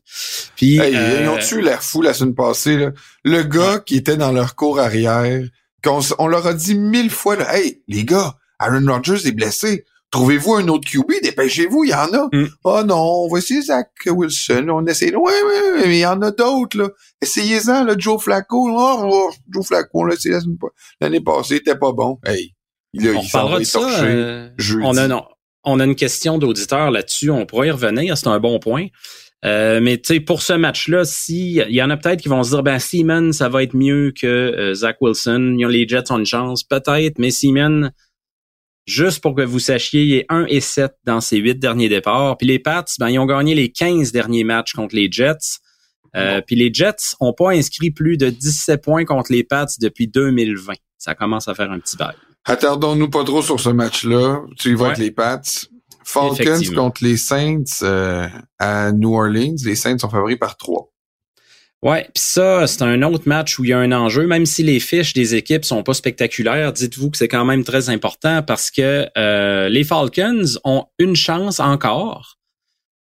Puis, 0.56 0.78
hey, 0.78 0.94
Ils 0.94 1.28
ont 1.28 1.58
eu 1.58 1.62
l'air 1.62 1.82
fou 1.82 2.02
la 2.02 2.14
semaine 2.14 2.34
passée. 2.34 2.76
Là. 2.76 2.92
Le 3.24 3.42
gars 3.42 3.80
qui 3.84 3.96
était 3.96 4.16
dans 4.16 4.32
leur 4.32 4.54
cours 4.54 4.78
arrière, 4.78 5.42
on, 5.86 6.00
on, 6.18 6.26
leur 6.28 6.46
a 6.46 6.54
dit 6.54 6.74
mille 6.74 7.10
fois, 7.10 7.36
là, 7.36 7.56
Hey, 7.56 7.82
les 7.88 8.04
gars, 8.04 8.36
Aaron 8.58 8.86
Rodgers 8.86 9.26
est 9.26 9.32
blessé. 9.32 9.84
Trouvez-vous 10.14 10.54
un 10.54 10.68
autre 10.68 10.88
QB, 10.88 11.10
dépêchez-vous, 11.24 11.82
il 11.82 11.90
y 11.90 11.94
en 11.94 12.12
a. 12.14 12.28
Mm. 12.30 12.46
Oh 12.62 12.82
non, 12.84 13.24
on 13.24 13.28
va 13.28 13.38
essayer 13.38 13.60
Zach 13.62 13.88
Wilson. 14.06 14.68
On 14.68 14.86
essaie. 14.86 15.12
Ouais, 15.12 15.18
ouais, 15.18 15.86
mais 15.88 15.96
il 15.96 16.02
y 16.02 16.06
en 16.06 16.22
a 16.22 16.30
d'autres, 16.30 16.78
là. 16.78 16.88
Essayez-en, 17.20 17.82
là, 17.82 17.96
Joe 17.98 18.22
Flacco. 18.22 18.70
Oh, 18.70 19.32
Joe 19.52 19.66
Flacco, 19.66 20.02
on 20.02 20.04
l'a 20.04 20.14
essayé 20.14 20.36
l'année 21.00 21.20
passée, 21.20 21.56
était 21.56 21.74
pas 21.74 21.90
bon. 21.90 22.20
Hey. 22.24 22.54
Il, 22.92 23.08
on 23.10 23.22
il 23.22 23.28
parlera 23.28 23.58
de 23.58 23.64
ça. 23.64 24.04
Euh, 24.04 24.50
on, 24.84 24.96
a, 24.96 25.08
non, 25.08 25.24
on 25.64 25.80
a 25.80 25.84
une 25.84 25.96
question 25.96 26.38
d'auditeur 26.38 26.92
là-dessus. 26.92 27.30
On 27.30 27.44
pourrait 27.44 27.66
y 27.66 27.72
revenir. 27.72 28.16
C'est 28.16 28.28
un 28.28 28.38
bon 28.38 28.60
point. 28.60 28.86
Euh, 29.44 29.80
mais 29.82 29.98
tu 29.98 30.14
sais, 30.14 30.20
pour 30.20 30.42
ce 30.42 30.52
match-là, 30.52 31.04
si 31.04 31.54
il 31.56 31.74
y 31.74 31.82
en 31.82 31.90
a 31.90 31.96
peut-être 31.96 32.20
qui 32.20 32.28
vont 32.28 32.44
se 32.44 32.50
dire 32.50 32.62
ben 32.62 32.78
Seaman, 32.78 33.32
ça 33.32 33.48
va 33.48 33.64
être 33.64 33.74
mieux 33.74 34.12
que 34.16 34.28
euh, 34.28 34.74
Zach 34.74 34.98
Wilson. 35.00 35.56
Les 35.68 35.88
Jets 35.88 36.12
ont 36.12 36.18
une 36.18 36.24
chance, 36.24 36.62
peut-être, 36.62 37.18
mais 37.18 37.32
Seaman, 37.32 37.90
Juste 38.86 39.20
pour 39.20 39.34
que 39.34 39.42
vous 39.42 39.58
sachiez, 39.58 40.04
il 40.04 40.14
est 40.14 40.26
1 40.28 40.46
et 40.46 40.60
7 40.60 40.92
dans 41.04 41.20
ses 41.20 41.38
8 41.38 41.58
derniers 41.58 41.88
départs. 41.88 42.36
Puis 42.36 42.46
les 42.46 42.58
Pats, 42.58 42.84
ben, 42.98 43.08
ils 43.08 43.18
ont 43.18 43.26
gagné 43.26 43.54
les 43.54 43.70
15 43.70 44.12
derniers 44.12 44.44
matchs 44.44 44.74
contre 44.74 44.94
les 44.94 45.10
Jets. 45.10 45.58
Euh, 46.16 46.40
puis 46.46 46.54
les 46.54 46.72
Jets 46.72 47.16
ont 47.18 47.32
pas 47.32 47.50
inscrit 47.50 47.90
plus 47.90 48.16
de 48.16 48.30
17 48.30 48.82
points 48.82 49.04
contre 49.04 49.32
les 49.32 49.42
Pats 49.42 49.66
depuis 49.80 50.06
2020. 50.06 50.74
Ça 50.98 51.14
commence 51.14 51.48
à 51.48 51.54
faire 51.54 51.70
un 51.70 51.80
petit 51.80 51.96
bail. 51.96 52.14
Attardons-nous 52.44 53.08
pas 53.08 53.24
trop 53.24 53.42
sur 53.42 53.58
ce 53.58 53.70
match-là. 53.70 54.42
Tu 54.58 54.72
y 54.72 54.74
vois 54.74 54.88
avec 54.88 54.98
les 54.98 55.10
Pats. 55.10 55.40
Falcons 56.04 56.60
contre 56.74 57.02
les 57.02 57.16
Saints 57.16 57.64
euh, 57.82 58.28
à 58.58 58.92
New 58.92 59.14
Orleans. 59.14 59.56
Les 59.64 59.74
Saints 59.74 59.98
sont 59.98 60.10
favoris 60.10 60.38
par 60.38 60.56
3. 60.56 60.93
Ouais, 61.84 62.04
puis 62.14 62.22
ça, 62.22 62.66
c'est 62.66 62.80
un 62.80 63.02
autre 63.02 63.28
match 63.28 63.58
où 63.58 63.64
il 63.64 63.68
y 63.68 63.72
a 63.74 63.78
un 63.78 63.92
enjeu. 63.92 64.26
Même 64.26 64.46
si 64.46 64.62
les 64.62 64.80
fiches 64.80 65.12
des 65.12 65.34
équipes 65.34 65.66
sont 65.66 65.82
pas 65.82 65.92
spectaculaires, 65.92 66.72
dites-vous 66.72 67.10
que 67.10 67.18
c'est 67.18 67.28
quand 67.28 67.44
même 67.44 67.62
très 67.62 67.90
important 67.90 68.42
parce 68.42 68.70
que 68.70 69.06
euh, 69.18 69.68
les 69.68 69.84
Falcons 69.84 70.58
ont 70.64 70.86
une 70.98 71.14
chance 71.14 71.60
encore 71.60 72.38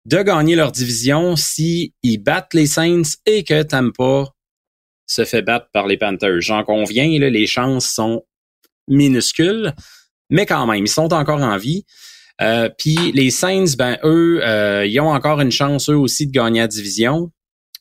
de 0.06 0.22
gagner 0.22 0.58
leur 0.58 0.74
division 0.74 1.38
si 1.38 1.94
ils 2.04 2.18
battent 2.18 2.54
les 2.54 2.66
Saints 2.66 3.04
et 3.26 3.46
que 3.46 3.64
Tampa 3.64 4.26
se 5.08 5.24
fait 5.24 5.42
battre 5.42 5.68
par 5.72 5.88
les 5.88 5.96
Panthers. 5.96 6.42
J'en 6.42 6.66
conviens, 6.66 7.08
les 7.08 7.48
chances 7.48 7.88
sont 7.88 8.26
minuscule, 8.90 9.72
mais 10.30 10.46
quand 10.46 10.68
même, 10.68 10.84
ils 10.84 10.90
sont 10.90 11.14
encore 11.14 11.42
en 11.42 11.56
vie. 11.56 11.86
Euh, 12.42 12.68
Puis 12.78 13.14
les 13.14 13.30
Saints, 13.30 13.78
ben 13.78 13.98
eux, 14.04 14.42
euh, 14.44 14.86
ils 14.86 15.00
ont 15.00 15.14
encore 15.14 15.40
une 15.40 15.52
chance 15.52 15.90
eux 15.90 15.96
aussi 15.96 16.28
de 16.28 16.34
gagner 16.34 16.60
la 16.60 16.68
division. 16.68 17.32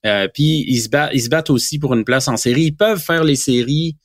Euh, 0.05 0.29
Puis 0.33 0.65
ils 0.67 0.81
se, 0.81 0.89
battent, 0.89 1.13
ils 1.15 1.23
se 1.23 1.29
battent 1.29 1.51
aussi 1.51 1.79
pour 1.79 1.95
une 1.95 2.05
place 2.05 2.29
en 2.29 2.37
série. 2.37 2.65
Ils 2.65 2.77
peuvent 2.77 3.01
faire 3.01 3.25
les 3.25 3.37
séries 3.37 3.97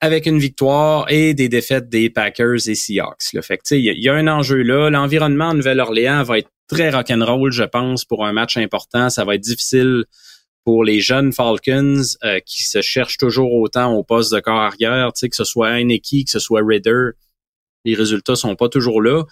avec 0.00 0.26
une 0.26 0.38
victoire 0.38 1.10
et 1.10 1.32
des 1.32 1.48
défaites 1.48 1.88
des 1.88 2.10
Packers 2.10 2.68
et 2.68 2.74
Seahawks. 2.74 3.32
Là. 3.32 3.42
Fait 3.42 3.56
que, 3.56 3.74
il 3.74 4.02
y, 4.02 4.08
a 4.08 4.14
un 4.14 4.26
enjeu 4.26 4.62
là. 4.62 4.90
L'environnement 4.90 5.50
en 5.50 5.54
Nouvelle-Orléans 5.54 6.24
va 6.24 6.38
être 6.38 6.50
très 6.68 6.90
rock'n'roll, 6.90 7.52
je 7.52 7.62
pense, 7.62 8.04
pour 8.04 8.26
un 8.26 8.32
match 8.32 8.56
important. 8.56 9.10
Ça 9.10 9.24
va 9.24 9.36
être 9.36 9.42
difficile 9.42 10.04
pour 10.64 10.84
les 10.84 11.00
jeunes 11.00 11.32
Falcons 11.32 12.02
euh, 12.24 12.40
qui 12.44 12.64
se 12.64 12.82
cherchent 12.82 13.16
toujours 13.16 13.52
autant 13.52 13.92
au 13.94 14.02
poste 14.02 14.34
de 14.34 14.40
corps 14.40 14.60
arrière, 14.60 15.12
que 15.12 15.36
ce 15.36 15.44
soit 15.44 15.70
Heineke, 15.70 16.24
que 16.24 16.30
ce 16.30 16.38
soit 16.38 16.62
Ritter. 16.64 17.10
Les 17.84 17.94
résultats 17.94 18.36
sont 18.36 18.56
pas 18.56 18.68
toujours 18.68 19.02
là 19.02 19.24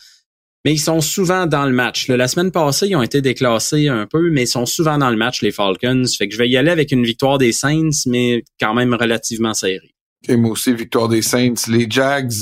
mais 0.65 0.73
ils 0.73 0.81
sont 0.81 1.01
souvent 1.01 1.47
dans 1.47 1.65
le 1.65 1.73
match. 1.73 2.09
La 2.09 2.29
semaine 2.29 2.51
passée, 2.51 2.89
ils 2.89 2.97
ont 2.97 3.03
été 3.03 3.23
déclassés 3.23 3.89
un 3.89 4.07
peu, 4.07 4.31
mais 4.31 4.43
ils 4.43 4.49
sont 4.49 4.67
souvent 4.67 4.99
dans 4.99 5.11
le 5.11 5.17
match, 5.17 5.43
les 5.43 5.53
Falcons. 5.53 6.05
Fait 6.19 6.29
que 6.29 6.35
je 6.35 6.39
vais 6.39 6.49
y 6.49 6.57
aller 6.57 6.71
avec 6.71 6.93
une 6.93 7.05
victoire 7.05 7.39
des 7.39 7.53
Saints, 7.53 7.91
mais 8.07 8.45
quand 8.61 8.75
même 8.75 8.95
relativement 8.95 9.55
serrée. 9.55 9.95
Et 10.29 10.37
moi 10.37 10.53
aussi, 10.53 10.75
victoire 10.75 11.09
des 11.09 11.23
Saints. 11.23 11.55
Les 11.69 11.87
Jags, 11.89 12.33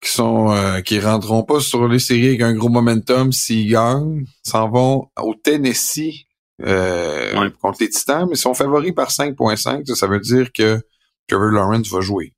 qui 0.00 0.10
sont 0.10 0.50
euh, 0.52 0.80
qui 0.80 1.00
rentreront 1.00 1.42
pas 1.42 1.60
sur 1.60 1.86
les 1.88 1.98
séries 1.98 2.28
avec 2.28 2.42
un 2.42 2.54
gros 2.54 2.68
momentum 2.68 3.32
s'ils 3.32 3.70
gagnent, 3.70 4.24
s'en 4.42 4.70
vont 4.70 5.08
au 5.20 5.34
Tennessee 5.34 6.24
euh, 6.64 7.50
contre 7.60 7.78
les 7.80 7.88
Titans, 7.88 8.26
mais 8.28 8.36
sont 8.36 8.54
favoris 8.54 8.94
par 8.94 9.10
5.5. 9.10 9.94
Ça 9.94 10.06
veut 10.06 10.20
dire 10.20 10.50
que 10.52 10.80
Trevor 11.28 11.50
Lawrence 11.50 11.90
va 11.90 12.00
jouer. 12.00 12.32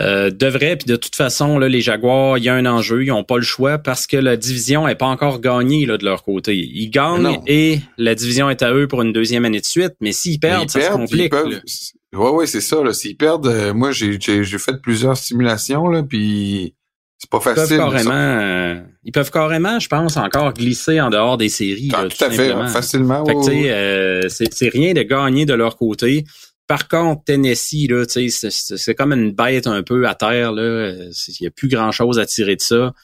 Euh, 0.00 0.30
devrait, 0.30 0.76
puis 0.76 0.86
de 0.86 0.96
toute 0.96 1.14
façon, 1.14 1.56
là, 1.56 1.68
les 1.68 1.80
Jaguars, 1.80 2.36
il 2.38 2.44
y 2.44 2.48
a 2.48 2.54
un 2.54 2.66
enjeu, 2.66 3.04
ils 3.04 3.10
n'ont 3.10 3.22
pas 3.22 3.36
le 3.36 3.42
choix 3.42 3.78
parce 3.78 4.08
que 4.08 4.16
la 4.16 4.36
division 4.36 4.88
n'est 4.88 4.96
pas 4.96 5.06
encore 5.06 5.40
gagnée 5.40 5.86
là, 5.86 5.98
de 5.98 6.04
leur 6.04 6.24
côté. 6.24 6.56
Ils 6.56 6.90
gagnent 6.90 7.38
et 7.46 7.78
la 7.96 8.16
division 8.16 8.50
est 8.50 8.62
à 8.62 8.74
eux 8.74 8.88
pour 8.88 9.02
une 9.02 9.12
deuxième 9.12 9.44
année 9.44 9.60
de 9.60 9.64
suite, 9.64 9.94
mais 10.00 10.10
s'ils 10.10 10.40
perdent, 10.40 10.68
ça 10.68 10.80
se 10.80 10.90
complique. 10.90 11.32
Oui, 11.32 12.30
oui, 12.32 12.48
c'est 12.48 12.60
ça. 12.60 12.76
S'ils 12.92 13.16
perdent, 13.16 13.46
euh, 13.46 13.72
moi 13.72 13.92
j'ai 13.92 14.18
fait 14.18 14.80
plusieurs 14.82 15.16
simulations, 15.16 15.86
là, 15.86 16.02
puis 16.02 16.74
c'est 17.18 17.30
pas 17.30 17.40
facile. 17.40 17.62
Ils 17.62 17.68
peuvent 17.68 17.92
carrément, 17.92 18.12
euh, 18.12 18.80
ils 19.04 19.12
peuvent 19.12 19.30
carrément, 19.30 19.78
je 19.78 19.88
pense, 19.88 20.16
encore 20.16 20.52
glisser 20.54 21.00
en 21.00 21.10
dehors 21.10 21.36
des 21.36 21.48
séries. 21.48 21.90
Ah, 21.94 22.06
tout, 22.08 22.24
à 22.24 22.30
fait, 22.30 22.52
facilement. 22.68 23.24
Fait 23.24 24.28
c'est 24.28 24.68
rien 24.68 24.92
de 24.92 25.02
gagner 25.02 25.46
de 25.46 25.54
leur 25.54 25.76
côté. 25.76 26.24
Par 26.66 26.88
contre, 26.88 27.24
Tennessee, 27.24 27.88
là, 27.88 28.04
c'est 28.08 28.94
comme 28.94 29.12
une 29.12 29.32
bête 29.32 29.66
un 29.66 29.82
peu 29.82 30.08
à 30.08 30.14
terre. 30.14 30.52
Il 30.56 31.12
n'y 31.40 31.46
a 31.46 31.50
plus 31.50 31.68
grand-chose 31.68 32.18
à 32.18 32.26
tirer 32.26 32.56
de 32.56 32.62
ça. 32.62 32.94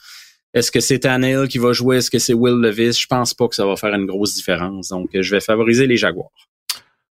Est-ce 0.54 0.72
que 0.72 0.80
c'est 0.80 1.00
Tannehill 1.00 1.46
qui 1.48 1.58
va 1.58 1.72
jouer? 1.72 1.98
Est-ce 1.98 2.10
que 2.10 2.18
c'est 2.18 2.34
Will 2.34 2.54
Levis? 2.54 2.98
Je 2.98 3.06
pense 3.06 3.34
pas 3.34 3.46
que 3.48 3.54
ça 3.54 3.66
va 3.66 3.76
faire 3.76 3.94
une 3.94 4.06
grosse 4.06 4.34
différence. 4.34 4.88
Donc, 4.88 5.10
je 5.12 5.30
vais 5.30 5.40
favoriser 5.40 5.86
les 5.86 5.96
Jaguars. 5.96 6.30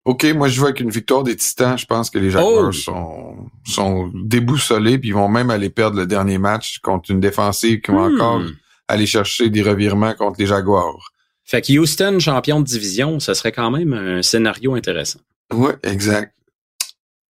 OK, 0.06 0.26
moi 0.34 0.48
je 0.48 0.56
joue 0.56 0.66
avec 0.66 0.80
une 0.80 0.90
victoire 0.90 1.24
des 1.24 1.36
Titans. 1.36 1.78
Je 1.78 1.86
pense 1.86 2.10
que 2.10 2.18
les 2.18 2.32
Jaguars 2.32 2.70
oh! 2.70 2.72
sont, 2.72 3.36
sont 3.66 4.12
déboussolés 4.16 4.98
puis 4.98 5.10
ils 5.10 5.14
vont 5.14 5.28
même 5.28 5.50
aller 5.50 5.70
perdre 5.70 5.98
le 5.98 6.08
dernier 6.08 6.38
match 6.38 6.80
contre 6.80 7.12
une 7.12 7.20
défensive 7.20 7.82
qui 7.82 7.92
va 7.92 8.10
hmm. 8.10 8.16
encore 8.16 8.42
aller 8.88 9.06
chercher 9.06 9.50
des 9.50 9.62
revirements 9.62 10.16
contre 10.16 10.40
les 10.40 10.48
Jaguars. 10.48 11.12
Fait 11.44 11.62
que 11.62 11.78
Houston, 11.78 12.20
champion 12.20 12.60
de 12.60 12.66
division, 12.66 13.20
ça 13.20 13.36
serait 13.36 13.52
quand 13.52 13.72
même 13.72 13.94
un 13.94 14.22
scénario 14.22 14.74
intéressant. 14.74 15.20
Oui, 15.54 15.72
exact. 15.84 16.34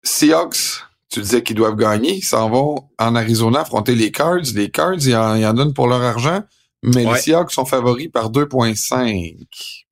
Seahawks, 0.03 0.83
tu 1.09 1.21
disais 1.21 1.43
qu'ils 1.43 1.55
doivent 1.55 1.75
gagner. 1.75 2.15
Ils 2.15 2.23
s'en 2.23 2.49
vont 2.49 2.89
en 2.99 3.15
Arizona 3.15 3.61
affronter 3.61 3.95
les 3.95 4.11
Cards. 4.11 4.53
Les 4.55 4.69
Cards, 4.69 5.05
ils 5.05 5.15
en, 5.15 5.53
donnent 5.53 5.73
pour 5.73 5.87
leur 5.87 6.01
argent. 6.01 6.41
Mais 6.85 7.05
les 7.05 7.17
Seahawks 7.17 7.51
sont 7.51 7.63
favoris 7.63 8.09
par 8.11 8.29
2.5 8.29 9.37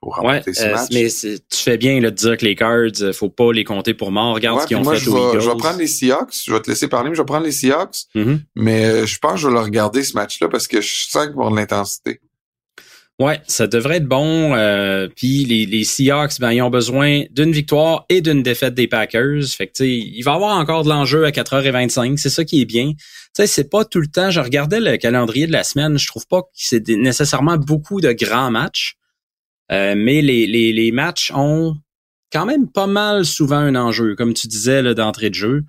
pour 0.01 0.15
remporter 0.15 0.53
ce 0.53 0.63
euh, 0.63 0.73
match. 0.73 0.89
Mais 0.91 1.07
tu 1.07 1.57
fais 1.57 1.77
bien 1.77 2.01
de 2.01 2.09
dire 2.09 2.35
que 2.35 2.43
les 2.43 2.55
Cards, 2.55 3.01
euh, 3.01 3.13
faut 3.13 3.29
pas 3.29 3.53
les 3.53 3.63
compter 3.63 3.93
pour 3.93 4.11
mort. 4.11 4.35
Regarde 4.35 4.61
ce 4.61 4.67
qu'ils 4.67 4.75
ont 4.75 4.83
fait 4.83 4.97
je 4.97 5.09
vais, 5.09 5.39
je 5.39 5.49
vais 5.49 5.55
prendre 5.55 5.77
les 5.77 5.87
Seahawks. 5.87 6.33
Je 6.45 6.51
vais 6.51 6.59
te 6.59 6.69
laisser 6.69 6.89
parler, 6.89 7.09
mais 7.09 7.15
je 7.15 7.21
vais 7.21 7.25
prendre 7.25 7.45
les 7.45 7.53
Seahawks. 7.53 8.07
Mm-hmm. 8.13 8.39
Mais 8.55 8.85
euh, 8.85 9.05
je 9.05 9.17
pense 9.19 9.33
que 9.35 9.39
je 9.39 9.47
vais 9.47 9.53
le 9.53 9.61
regarder 9.61 10.03
ce 10.03 10.15
match-là 10.15 10.49
parce 10.49 10.67
que 10.67 10.81
je 10.81 11.05
sens 11.07 11.27
qu'il 11.27 11.35
va 11.35 11.43
avoir 11.45 11.51
de 11.51 11.55
l'intensité. 11.55 12.19
Ouais, 13.19 13.39
ça 13.45 13.67
devrait 13.67 13.97
être 13.97 14.07
bon. 14.07 14.55
Euh, 14.55 15.07
puis 15.15 15.45
les, 15.45 15.67
les, 15.67 15.83
Seahawks, 15.83 16.39
ben, 16.39 16.51
ils 16.51 16.61
ont 16.63 16.71
besoin 16.71 17.23
d'une 17.29 17.51
victoire 17.51 18.05
et 18.09 18.19
d'une 18.21 18.41
défaite 18.41 18.73
des 18.73 18.87
Packers. 18.87 19.43
Fait 19.55 19.67
que, 19.67 19.83
il 19.83 20.23
va 20.23 20.31
y 20.31 20.35
avoir 20.35 20.57
encore 20.57 20.83
de 20.83 20.89
l'enjeu 20.89 21.25
à 21.25 21.29
4h25. 21.29 22.17
C'est 22.17 22.29
ça 22.29 22.43
qui 22.43 22.61
est 22.61 22.65
bien. 22.65 22.93
Tu 23.35 23.45
c'est 23.45 23.69
pas 23.69 23.85
tout 23.85 23.99
le 23.99 24.07
temps. 24.07 24.31
Je 24.31 24.39
regardais 24.39 24.79
le 24.79 24.97
calendrier 24.97 25.45
de 25.45 25.51
la 25.51 25.63
semaine. 25.63 25.99
Je 25.99 26.07
trouve 26.07 26.25
pas 26.25 26.41
que 26.41 26.47
c'est 26.53 26.87
nécessairement 26.87 27.57
beaucoup 27.57 28.01
de 28.01 28.11
grands 28.11 28.49
matchs. 28.49 28.95
Euh, 29.71 29.93
mais 29.95 30.21
les, 30.21 30.47
les, 30.47 30.91
matchs 30.91 31.31
ont 31.33 31.75
quand 32.33 32.45
même 32.45 32.69
pas 32.71 32.87
mal 32.87 33.23
souvent 33.23 33.57
un 33.57 33.75
enjeu, 33.75 34.15
comme 34.15 34.33
tu 34.33 34.47
disais 34.47 34.95
d'entrée 34.95 35.29
de 35.29 35.35
jeu. 35.35 35.63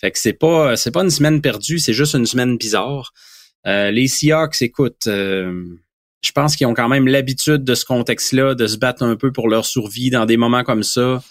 Fait 0.00 0.10
que 0.10 0.18
c'est 0.18 0.32
pas 0.32 0.76
c'est 0.76 0.90
pas 0.90 1.02
une 1.02 1.10
semaine 1.10 1.42
perdue, 1.42 1.78
c'est 1.78 1.92
juste 1.92 2.14
une 2.14 2.26
semaine 2.26 2.56
bizarre. 2.56 3.12
Euh, 3.66 3.90
les 3.90 4.08
Seahawks, 4.08 4.62
écoute, 4.62 5.06
je 6.22 6.32
pense 6.32 6.56
qu'ils 6.56 6.66
ont 6.66 6.74
quand 6.74 6.88
même 6.88 7.08
l'habitude 7.08 7.64
de 7.64 7.74
ce 7.74 7.84
contexte-là, 7.84 8.54
de 8.54 8.66
se 8.66 8.76
battre 8.76 9.02
un 9.02 9.16
peu 9.16 9.32
pour 9.32 9.48
leur 9.48 9.66
survie 9.66 10.10
dans 10.10 10.24
des 10.24 10.36
moments 10.36 10.62
comme 10.62 10.82
ça. 10.82 11.22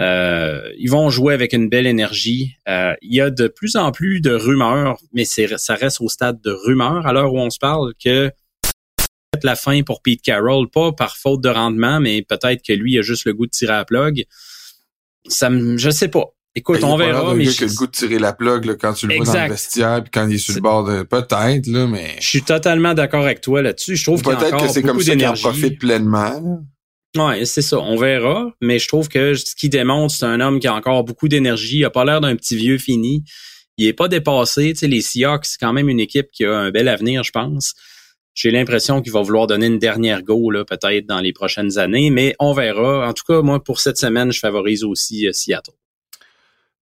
Euh, 0.00 0.72
ils 0.76 0.90
vont 0.90 1.08
jouer 1.08 1.34
avec 1.34 1.52
une 1.52 1.68
belle 1.68 1.86
énergie. 1.86 2.56
Euh, 2.68 2.94
il 3.00 3.14
y 3.14 3.20
a 3.20 3.30
de 3.30 3.46
plus 3.46 3.76
en 3.76 3.92
plus 3.92 4.20
de 4.20 4.32
rumeurs, 4.32 4.98
mais 5.12 5.24
ça 5.24 5.74
reste 5.74 6.00
au 6.00 6.08
stade 6.08 6.40
de 6.42 6.50
rumeurs 6.50 7.06
à 7.06 7.12
l'heure 7.12 7.32
où 7.32 7.38
on 7.38 7.50
se 7.50 7.60
parle 7.60 7.92
que 8.02 8.30
la 9.42 9.56
fin 9.56 9.82
pour 9.82 10.02
Pete 10.02 10.22
Carroll, 10.22 10.68
pas 10.68 10.92
par 10.92 11.16
faute 11.16 11.40
de 11.40 11.48
rendement, 11.48 12.00
mais 12.00 12.22
peut-être 12.22 12.62
que 12.62 12.72
lui 12.72 12.98
a 12.98 13.02
juste 13.02 13.24
le 13.24 13.34
goût 13.34 13.46
de 13.46 13.50
tirer 13.50 13.74
à 13.74 13.84
plug. 13.84 14.24
Ça, 15.26 15.50
je 15.76 15.90
sais 15.90 16.08
pas. 16.08 16.33
Écoute, 16.56 16.84
on 16.84 16.96
verra. 16.96 17.34
mais 17.34 17.46
je... 17.46 17.64
le 17.64 17.74
goût 17.74 17.86
de 17.86 17.92
tirer 17.92 18.18
la 18.18 18.32
plug 18.32 18.64
là, 18.64 18.74
quand 18.76 18.92
tu 18.92 19.08
le 19.08 19.16
vois 19.16 19.24
dans 19.24 19.42
le 19.42 19.50
vestiaire 19.50 20.02
puis 20.02 20.10
quand 20.12 20.28
il 20.28 20.36
est 20.36 20.38
sur 20.38 20.54
le 20.54 20.60
bord 20.60 20.84
de 20.84 21.02
peut-être 21.02 21.66
là, 21.66 21.86
mais. 21.86 22.16
Je 22.20 22.28
suis 22.28 22.42
totalement 22.42 22.94
d'accord 22.94 23.24
avec 23.24 23.40
toi 23.40 23.60
là-dessus. 23.60 23.96
Je 23.96 24.04
trouve 24.04 24.22
qu'il 24.22 24.32
encore 24.32 24.62
que 24.62 24.72
c'est 24.72 24.82
comme 24.82 25.00
ça 25.00 25.16
qu'il 25.16 25.26
en 25.26 25.34
profite 25.34 25.78
pleinement. 25.80 26.64
Ouais, 27.16 27.44
c'est 27.44 27.62
ça. 27.62 27.78
On 27.78 27.96
verra, 27.96 28.52
mais 28.60 28.78
je 28.78 28.88
trouve 28.88 29.08
que 29.08 29.34
ce 29.34 29.54
qui 29.54 29.68
démontre, 29.68 30.14
c'est 30.14 30.26
un 30.26 30.40
homme 30.40 30.58
qui 30.58 30.66
a 30.66 30.74
encore 30.74 31.04
beaucoup 31.04 31.28
d'énergie. 31.28 31.78
Il 31.78 31.84
a 31.84 31.90
pas 31.90 32.04
l'air 32.04 32.20
d'un 32.20 32.34
petit 32.34 32.56
vieux 32.56 32.78
fini. 32.78 33.24
Il 33.76 33.86
est 33.86 33.92
pas 33.92 34.08
dépassé. 34.08 34.72
Tu 34.72 34.80
sais, 34.80 34.88
les 34.88 35.00
Seahawks, 35.00 35.46
c'est 35.46 35.58
quand 35.60 35.72
même 35.72 35.88
une 35.88 36.00
équipe 36.00 36.30
qui 36.32 36.44
a 36.44 36.56
un 36.56 36.70
bel 36.70 36.88
avenir, 36.88 37.22
je 37.22 37.30
pense. 37.30 37.74
J'ai 38.34 38.50
l'impression 38.50 39.00
qu'il 39.00 39.12
va 39.12 39.22
vouloir 39.22 39.46
donner 39.46 39.66
une 39.66 39.78
dernière 39.78 40.22
go 40.22 40.50
là, 40.50 40.64
peut-être 40.64 41.06
dans 41.06 41.20
les 41.20 41.32
prochaines 41.32 41.78
années, 41.78 42.10
mais 42.10 42.34
on 42.40 42.52
verra. 42.52 43.08
En 43.08 43.12
tout 43.12 43.22
cas, 43.26 43.42
moi, 43.42 43.62
pour 43.62 43.78
cette 43.78 43.96
semaine, 43.96 44.32
je 44.32 44.40
favorise 44.40 44.82
aussi 44.82 45.28
euh, 45.28 45.32
Seattle. 45.32 45.70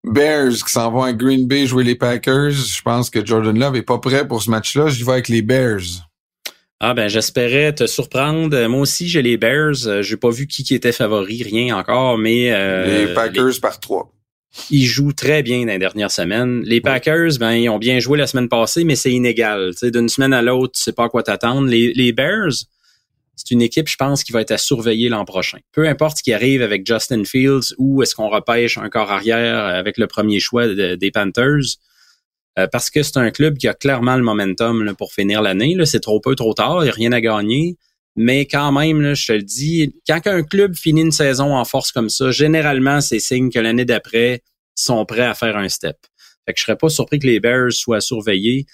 Bears 0.03 0.63
qui 0.65 0.71
s'en 0.71 0.91
vont 0.91 1.03
à 1.03 1.13
Green 1.13 1.47
Bay 1.47 1.65
jouer 1.65 1.83
les 1.83 1.95
Packers. 1.95 2.51
Je 2.51 2.81
pense 2.81 3.09
que 3.09 3.25
Jordan 3.25 3.57
Love 3.57 3.75
est 3.77 3.83
pas 3.83 3.99
prêt 3.99 4.27
pour 4.27 4.41
ce 4.41 4.49
match-là. 4.49 4.89
Je 4.89 5.03
vais 5.05 5.11
avec 5.13 5.29
les 5.29 5.41
Bears. 5.41 6.07
Ah 6.79 6.93
ben 6.93 7.07
j'espérais 7.07 7.73
te 7.73 7.87
surprendre. 7.87 8.67
Moi 8.67 8.81
aussi 8.81 9.07
j'ai 9.07 9.21
les 9.21 9.37
Bears. 9.37 9.87
Euh, 9.87 10.01
j'ai 10.01 10.17
pas 10.17 10.29
vu 10.29 10.47
qui, 10.47 10.63
qui 10.63 10.75
était 10.75 10.91
favori, 10.91 11.41
rien 11.41 11.77
encore, 11.77 12.17
mais 12.17 12.51
euh, 12.51 13.07
les 13.07 13.13
Packers 13.13 13.61
par 13.61 13.79
trois. 13.79 14.11
Ils 14.69 14.85
jouent 14.85 15.13
très 15.13 15.41
bien 15.43 15.61
dans 15.61 15.71
les 15.71 15.79
dernières 15.79 16.11
semaines. 16.11 16.61
Les 16.65 16.81
Packers, 16.81 17.37
ben 17.39 17.53
ils 17.53 17.69
ont 17.69 17.79
bien 17.79 17.99
joué 17.99 18.17
la 18.17 18.27
semaine 18.27 18.49
passée, 18.49 18.83
mais 18.83 18.95
c'est 18.95 19.11
inégal. 19.11 19.71
D'une 19.81 20.09
semaine 20.09 20.33
à 20.33 20.41
l'autre, 20.41 20.73
tu 20.75 20.83
sais 20.83 20.91
pas 20.91 21.05
à 21.05 21.09
quoi 21.09 21.23
t'attendre. 21.23 21.67
Les, 21.67 21.93
les 21.93 22.11
Bears, 22.11 22.51
c'est 23.43 23.53
une 23.53 23.61
équipe, 23.61 23.89
je 23.89 23.97
pense, 23.97 24.23
qui 24.23 24.31
va 24.31 24.41
être 24.41 24.51
à 24.51 24.57
surveiller 24.57 25.09
l'an 25.09 25.25
prochain. 25.25 25.57
Peu 25.73 25.87
importe 25.87 26.19
ce 26.19 26.23
qui 26.23 26.31
arrive 26.31 26.61
avec 26.61 26.87
Justin 26.87 27.25
Fields 27.25 27.73
ou 27.77 28.01
est-ce 28.01 28.15
qu'on 28.15 28.29
repêche 28.29 28.77
un 28.77 28.89
corps 28.89 29.11
arrière 29.11 29.65
avec 29.65 29.97
le 29.97 30.07
premier 30.07 30.39
choix 30.39 30.67
des 30.67 31.11
Panthers, 31.11 31.77
euh, 32.57 32.67
parce 32.71 32.89
que 32.89 33.03
c'est 33.03 33.17
un 33.17 33.31
club 33.31 33.57
qui 33.57 33.67
a 33.67 33.73
clairement 33.73 34.15
le 34.15 34.23
momentum 34.23 34.95
pour 34.97 35.11
finir 35.11 35.41
l'année. 35.41 35.75
C'est 35.85 35.99
trop 35.99 36.21
peu, 36.21 36.35
trop 36.35 36.53
tard, 36.53 36.77
il 36.81 36.83
n'y 36.83 36.89
a 36.89 36.93
rien 36.93 37.11
à 37.11 37.19
gagner. 37.19 37.77
Mais 38.15 38.45
quand 38.45 38.71
même, 38.71 39.13
je 39.13 39.27
te 39.27 39.31
le 39.33 39.41
dis, 39.41 39.93
quand 40.07 40.25
un 40.27 40.43
club 40.43 40.75
finit 40.75 41.01
une 41.01 41.11
saison 41.11 41.57
en 41.57 41.65
force 41.65 41.91
comme 41.91 42.09
ça, 42.09 42.31
généralement, 42.31 43.01
c'est 43.01 43.19
signe 43.19 43.49
que 43.49 43.59
l'année 43.59 43.85
d'après, 43.85 44.43
ils 44.77 44.81
sont 44.81 45.03
prêts 45.05 45.25
à 45.25 45.33
faire 45.33 45.57
un 45.57 45.67
step. 45.67 45.97
Fait 46.45 46.53
que 46.53 46.59
je 46.59 46.65
serais 46.65 46.77
pas 46.77 46.89
surpris 46.89 47.19
que 47.19 47.27
les 47.27 47.39
Bears 47.39 47.71
soient 47.71 48.01
surveillés. 48.01 48.67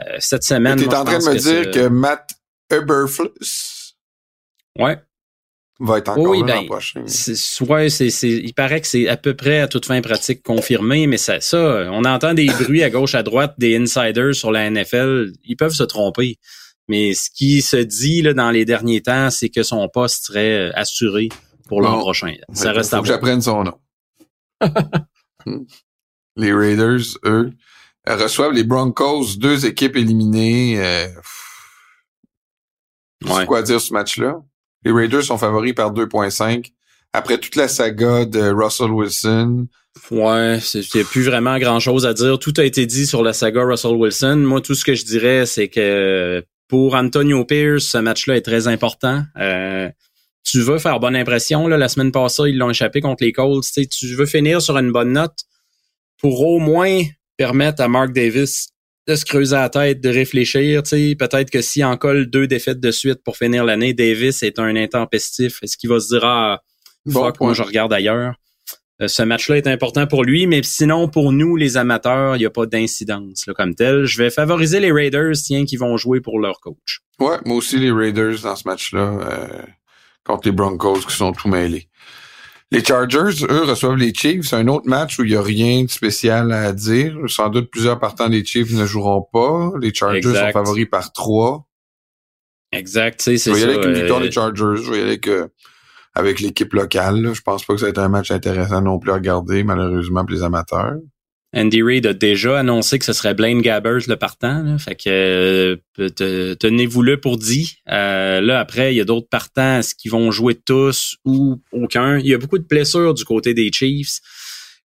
Euh, 0.00 0.16
cette 0.20 0.42
semaine. 0.44 0.78
Tu 0.78 0.84
es 0.84 0.94
en 0.94 1.04
train 1.04 1.18
de 1.18 1.24
me 1.24 1.36
dire 1.36 1.70
que 1.70 1.88
Matt 1.88 2.30
Eberflus 2.70 3.81
Ouais. 4.78 4.98
Va 5.80 5.98
être 5.98 6.10
encore 6.10 6.28
oui, 6.28 6.44
ben, 6.44 6.64
prochain. 6.66 7.04
Ouais, 7.68 7.88
c'est, 7.90 8.08
il 8.22 8.54
paraît 8.54 8.80
que 8.80 8.86
c'est 8.86 9.08
à 9.08 9.16
peu 9.16 9.34
près 9.34 9.60
à 9.60 9.68
toute 9.68 9.86
fin 9.86 10.00
pratique 10.00 10.42
confirmé, 10.42 11.06
mais 11.06 11.16
ça, 11.16 11.40
ça, 11.40 11.88
on 11.90 12.04
entend 12.04 12.34
des 12.34 12.46
bruits 12.46 12.84
à 12.84 12.90
gauche, 12.90 13.14
à 13.14 13.22
droite, 13.22 13.54
des 13.58 13.76
insiders 13.76 14.34
sur 14.34 14.52
la 14.52 14.70
NFL. 14.70 15.32
Ils 15.44 15.56
peuvent 15.56 15.74
se 15.74 15.82
tromper. 15.82 16.38
Mais 16.88 17.14
ce 17.14 17.30
qui 17.30 17.62
se 17.62 17.76
dit 17.76 18.22
là, 18.22 18.34
dans 18.34 18.50
les 18.50 18.64
derniers 18.64 19.02
temps, 19.02 19.30
c'est 19.30 19.48
que 19.48 19.62
son 19.62 19.88
poste 19.88 20.26
serait 20.26 20.68
euh, 20.68 20.72
assuré 20.74 21.28
pour 21.68 21.80
l'an 21.80 21.98
prochain. 21.98 22.34
Ça 22.52 22.72
reste 22.72 22.90
faut 22.90 22.96
à 22.96 23.00
que 23.00 23.06
j'apprenne 23.06 23.40
son 23.40 23.64
nom. 23.64 23.78
les 26.36 26.52
Raiders, 26.52 27.00
eux, 27.24 27.50
reçoivent 28.06 28.52
les 28.52 28.64
Broncos, 28.64 29.36
deux 29.36 29.64
équipes 29.66 29.96
éliminées. 29.96 30.80
Euh, 30.80 31.08
ouais. 33.24 33.46
quoi 33.46 33.62
dire 33.62 33.80
ce 33.80 33.92
match-là? 33.92 34.42
Les 34.84 34.92
Raiders 34.92 35.24
sont 35.24 35.38
favoris 35.38 35.74
par 35.74 35.92
2.5. 35.92 36.72
Après 37.12 37.38
toute 37.38 37.56
la 37.56 37.68
saga 37.68 38.24
de 38.24 38.50
Russell 38.50 38.90
Wilson. 38.90 39.66
Ouais, 40.10 40.58
il 40.74 40.88
n'y 40.94 41.00
a 41.00 41.04
plus 41.04 41.22
vraiment 41.22 41.58
grand-chose 41.58 42.06
à 42.06 42.14
dire. 42.14 42.38
Tout 42.38 42.54
a 42.56 42.64
été 42.64 42.86
dit 42.86 43.06
sur 43.06 43.22
la 43.22 43.32
saga 43.32 43.62
Russell 43.62 43.92
Wilson. 43.92 44.36
Moi, 44.36 44.60
tout 44.62 44.74
ce 44.74 44.84
que 44.84 44.94
je 44.94 45.04
dirais, 45.04 45.44
c'est 45.44 45.68
que 45.68 46.42
pour 46.68 46.94
Antonio 46.94 47.44
Pierce, 47.44 47.84
ce 47.84 47.98
match-là 47.98 48.36
est 48.36 48.42
très 48.42 48.66
important. 48.66 49.22
Euh, 49.38 49.90
tu 50.42 50.60
veux 50.60 50.78
faire 50.78 50.98
bonne 51.00 51.14
impression. 51.14 51.68
Là, 51.68 51.76
la 51.76 51.88
semaine 51.88 52.12
passée, 52.12 52.44
ils 52.46 52.56
l'ont 52.56 52.70
échappé 52.70 53.00
contre 53.00 53.22
les 53.22 53.32
Colts. 53.32 53.64
Tu 53.90 54.14
veux 54.14 54.26
finir 54.26 54.62
sur 54.62 54.78
une 54.78 54.90
bonne 54.90 55.12
note 55.12 55.38
pour 56.18 56.40
au 56.40 56.58
moins 56.58 57.02
permettre 57.36 57.82
à 57.82 57.88
Mark 57.88 58.12
Davis 58.12 58.71
de 59.08 59.14
se 59.14 59.24
creuser 59.24 59.56
la 59.56 59.68
tête, 59.68 60.00
de 60.00 60.08
réfléchir. 60.08 60.82
Peut-être 60.82 61.50
que 61.50 61.60
s'il 61.60 61.84
en 61.84 61.96
colle 61.96 62.26
deux 62.26 62.46
défaites 62.46 62.80
de 62.80 62.90
suite 62.90 63.22
pour 63.24 63.36
finir 63.36 63.64
l'année, 63.64 63.94
Davis 63.94 64.42
est 64.42 64.58
un 64.58 64.76
intempestif. 64.76 65.58
Est-ce 65.62 65.76
qu'il 65.76 65.90
va 65.90 66.00
se 66.00 66.08
dire 66.08 66.24
Ah, 66.24 66.62
fuck, 67.10 67.40
moi 67.40 67.54
je 67.54 67.62
regarde 67.62 67.92
ailleurs? 67.92 68.34
Euh, 69.00 69.08
ce 69.08 69.22
match-là 69.22 69.56
est 69.56 69.66
important 69.66 70.06
pour 70.06 70.22
lui, 70.22 70.46
mais 70.46 70.62
sinon, 70.62 71.08
pour 71.08 71.32
nous, 71.32 71.56
les 71.56 71.76
amateurs, 71.76 72.36
il 72.36 72.40
n'y 72.40 72.46
a 72.46 72.50
pas 72.50 72.66
d'incidence 72.66 73.46
comme 73.56 73.74
tel. 73.74 74.04
Je 74.04 74.22
vais 74.22 74.30
favoriser 74.30 74.80
les 74.80 74.92
Raiders, 74.92 75.34
tiens, 75.34 75.64
qui 75.64 75.76
vont 75.76 75.96
jouer 75.96 76.20
pour 76.20 76.38
leur 76.38 76.60
coach. 76.60 77.00
Ouais, 77.18 77.38
moi 77.44 77.56
aussi, 77.56 77.78
les 77.78 77.90
Raiders 77.90 78.40
dans 78.42 78.54
ce 78.54 78.68
match-là, 78.68 79.00
euh, 79.00 79.62
contre 80.24 80.46
les 80.46 80.52
Broncos 80.52 81.00
qui 81.00 81.16
sont 81.16 81.32
tout 81.32 81.48
mêlés. 81.48 81.88
Les 82.72 82.82
Chargers, 82.82 83.44
eux, 83.50 83.64
reçoivent 83.64 83.96
les 83.96 84.14
Chiefs. 84.14 84.46
C'est 84.48 84.56
un 84.56 84.66
autre 84.68 84.88
match 84.88 85.18
où 85.18 85.24
il 85.24 85.30
n'y 85.30 85.36
a 85.36 85.42
rien 85.42 85.84
de 85.84 85.90
spécial 85.90 86.50
à 86.52 86.72
dire. 86.72 87.14
Sans 87.28 87.50
doute, 87.50 87.70
plusieurs 87.70 88.00
partants 88.00 88.30
des 88.30 88.44
Chiefs 88.44 88.72
ne 88.72 88.86
joueront 88.86 89.26
pas. 89.30 89.72
Les 89.78 89.92
Chargers 89.92 90.22
sont 90.22 90.52
favoris 90.52 90.88
par 90.90 91.12
trois. 91.12 91.68
Exact, 92.72 93.20
c'est 93.20 93.36
ça. 93.36 93.50
Je 93.50 93.56
vais 93.56 93.60
y 93.60 93.64
aller 93.64 93.74
avec 93.74 93.84
une 93.84 93.94
victoire 93.94 94.20
des 94.20 94.32
Chargers. 94.32 94.82
Je 94.82 94.90
vais 94.90 94.96
y 94.96 95.00
aller 95.00 95.10
avec... 95.10 95.28
Euh, 95.28 95.46
avec 96.14 96.40
l'équipe 96.40 96.72
locale. 96.74 97.32
Je 97.32 97.40
pense 97.40 97.64
pas 97.64 97.74
que 97.74 97.80
ça 97.80 97.86
va 97.86 97.90
être 97.90 97.98
un 97.98 98.08
match 98.08 98.30
intéressant 98.30 98.82
non 98.82 98.98
plus 98.98 99.12
à 99.12 99.14
regarder, 99.14 99.64
malheureusement, 99.64 100.24
pour 100.24 100.34
les 100.34 100.42
amateurs. 100.42 100.96
Andy 101.54 101.82
Reid 101.82 102.06
a 102.06 102.14
déjà 102.14 102.60
annoncé 102.60 102.98
que 102.98 103.04
ce 103.04 103.12
serait 103.12 103.34
Blaine 103.34 103.60
Gabbers 103.60 104.08
le 104.08 104.16
partant. 104.16 104.78
Fait 104.78 104.94
que 104.94 105.78
euh, 105.98 106.54
tenez-vous 106.54 107.02
le 107.02 107.20
pour 107.20 107.36
dit. 107.36 107.76
Euh, 107.90 108.40
là, 108.40 108.58
après, 108.58 108.94
il 108.94 108.96
y 108.96 109.00
a 109.00 109.04
d'autres 109.04 109.28
partants. 109.28 109.78
Est-ce 109.78 109.94
qu'ils 109.94 110.10
vont 110.10 110.30
jouer 110.30 110.54
tous 110.54 111.16
ou 111.26 111.60
aucun? 111.72 112.18
Il 112.18 112.26
y 112.26 112.34
a 112.34 112.38
beaucoup 112.38 112.58
de 112.58 112.66
blessures 112.66 113.12
du 113.12 113.24
côté 113.24 113.52
des 113.52 113.70
Chiefs. 113.70 114.20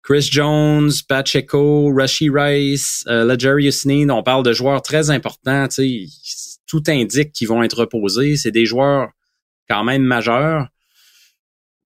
Chris 0.04 0.28
Jones, 0.32 0.92
Pacheco, 1.08 1.94
Rashi 1.94 2.30
Rice, 2.30 3.04
euh, 3.08 3.72
Sneed, 3.72 4.10
on 4.10 4.24
parle 4.24 4.44
de 4.44 4.54
joueurs 4.54 4.82
très 4.82 5.10
importants. 5.10 5.68
Tout 6.66 6.84
indique 6.88 7.32
qu'ils 7.32 7.48
vont 7.48 7.64
être 7.64 7.80
reposés. 7.80 8.36
C'est 8.36 8.52
des 8.52 8.66
joueurs 8.66 9.10
quand 9.70 9.84
même 9.84 10.04
majeurs. 10.04 10.68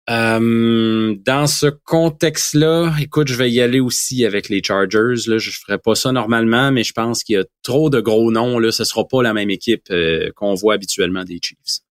Euh, 0.09 1.15
dans 1.23 1.45
ce 1.45 1.67
contexte-là, 1.67 2.93
écoute, 2.99 3.27
je 3.27 3.35
vais 3.35 3.51
y 3.51 3.61
aller 3.61 3.79
aussi 3.79 4.25
avec 4.25 4.49
les 4.49 4.61
Chargers. 4.63 5.27
Là, 5.27 5.37
je 5.37 5.51
ferais 5.51 5.77
pas 5.77 5.93
ça 5.93 6.11
normalement, 6.11 6.71
mais 6.71 6.83
je 6.83 6.93
pense 6.93 7.23
qu'il 7.23 7.35
y 7.35 7.39
a 7.39 7.43
trop 7.61 7.91
de 7.91 8.01
gros 8.01 8.31
noms. 8.31 8.57
Là, 8.57 8.71
ce 8.71 8.83
sera 8.83 9.07
pas 9.07 9.21
la 9.21 9.33
même 9.33 9.51
équipe 9.51 9.83
euh, 9.91 10.31
qu'on 10.35 10.55
voit 10.55 10.73
habituellement 10.73 11.23
des 11.23 11.39
Chiefs. 11.41 11.81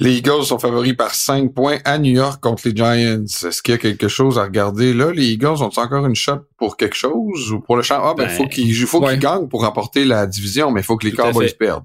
Les 0.00 0.16
Eagles 0.16 0.42
sont 0.42 0.58
favoris 0.58 0.94
par 0.94 1.14
5 1.14 1.54
points 1.54 1.78
à 1.84 1.98
New 1.98 2.10
York 2.10 2.42
contre 2.42 2.66
les 2.66 2.74
Giants. 2.74 3.22
Est-ce 3.22 3.62
qu'il 3.62 3.72
y 3.72 3.76
a 3.76 3.78
quelque 3.78 4.08
chose 4.08 4.40
à 4.40 4.42
regarder 4.42 4.92
là? 4.92 5.12
Les 5.12 5.26
Eagles 5.26 5.62
ont 5.62 5.70
encore 5.76 6.04
une 6.06 6.16
shot 6.16 6.40
pour 6.56 6.76
quelque 6.76 6.96
chose 6.96 7.52
ou 7.52 7.60
pour 7.60 7.76
le 7.76 7.82
champ? 7.82 8.00
Ah, 8.02 8.14
ben, 8.16 8.24
ben 8.26 8.28
faut 8.28 8.48
qu'ils 8.48 8.74
faut 8.74 9.00
qu'ils 9.00 9.20
gagnent 9.20 9.46
pour 9.46 9.62
remporter 9.62 10.04
la 10.04 10.26
division, 10.26 10.72
mais 10.72 10.80
il 10.80 10.84
faut 10.84 10.96
que 10.96 11.06
les 11.06 11.12
Cowboys 11.12 11.54
perdent. 11.56 11.84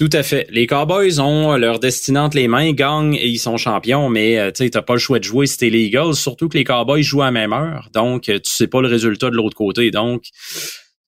Tout 0.00 0.08
à 0.14 0.22
fait. 0.22 0.46
Les 0.48 0.66
Cowboys 0.66 1.20
ont 1.20 1.58
leur 1.58 1.78
destinée 1.78 2.20
entre 2.20 2.38
les 2.38 2.48
mains, 2.48 2.72
gagnent 2.72 3.16
et 3.16 3.28
ils 3.28 3.38
sont 3.38 3.58
champions, 3.58 4.08
mais 4.08 4.38
euh, 4.38 4.50
tu 4.50 4.70
n'as 4.72 4.80
pas 4.80 4.94
le 4.94 4.98
choix 4.98 5.18
de 5.18 5.24
jouer 5.24 5.46
si 5.46 5.58
t'es 5.58 5.68
les 5.68 5.82
Eagles, 5.82 6.14
surtout 6.14 6.48
que 6.48 6.56
les 6.56 6.64
Cowboys 6.64 7.02
jouent 7.02 7.20
à 7.20 7.26
la 7.26 7.32
même 7.32 7.52
heure, 7.52 7.90
donc 7.92 8.30
euh, 8.30 8.38
tu 8.38 8.50
sais 8.50 8.66
pas 8.66 8.80
le 8.80 8.88
résultat 8.88 9.28
de 9.28 9.36
l'autre 9.36 9.54
côté. 9.54 9.90
Donc, 9.90 10.22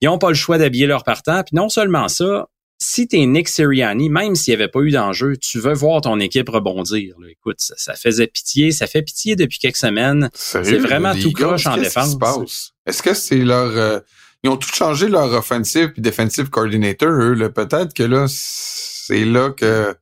ils 0.03 0.09
ont 0.11 0.19
pas 0.19 0.29
le 0.29 0.35
choix 0.35 0.59
d'habiller 0.59 0.85
leur 0.85 1.05
partant. 1.05 1.43
Puis 1.43 1.57
non 1.57 1.71
seulement 1.71 2.09
ça, 2.09 2.49
si 2.79 3.09
t'es 3.09 3.25
Nick 3.25 3.49
Sirianni, 3.49 4.11
même 4.11 4.35
s'il 4.35 4.53
n'y 4.53 4.61
avait 4.61 4.71
pas 4.71 4.81
eu 4.81 4.91
d'enjeu, 4.91 5.39
tu 5.39 5.59
veux 5.59 5.73
voir 5.73 6.03
ton 6.03 6.21
équipe 6.21 6.51
rebondir. 6.51 7.15
Écoute, 7.31 7.61
ça, 7.61 7.95
faisait 7.95 8.27
pitié, 8.27 8.73
ça 8.73 8.87
fait 8.87 9.01
pitié 9.01 9.37
depuis 9.37 9.59
quelques 9.59 9.77
semaines. 9.77 10.29
C'est 10.35 10.77
vraiment 10.77 11.15
tout 11.15 11.33
croche 11.33 11.67
en 11.67 11.79
défense. 11.79 12.75
Est-ce 12.85 13.03
que 13.03 13.15
c'est 13.15 13.39
leur... 13.39 13.71
Euh, 13.75 14.01
ils 14.43 14.51
ont 14.51 14.57
tout 14.57 14.71
changé 14.73 15.09
leur 15.09 15.33
offensive 15.33 15.93
puis 15.93 16.03
defensive 16.03 16.51
coordinator, 16.51 17.11
eux. 17.11 17.51
Peut-être 17.55 17.95
que 17.95 18.03
là, 18.03 18.27
c'est 18.29 19.25
là 19.25 19.51
que 19.51 19.95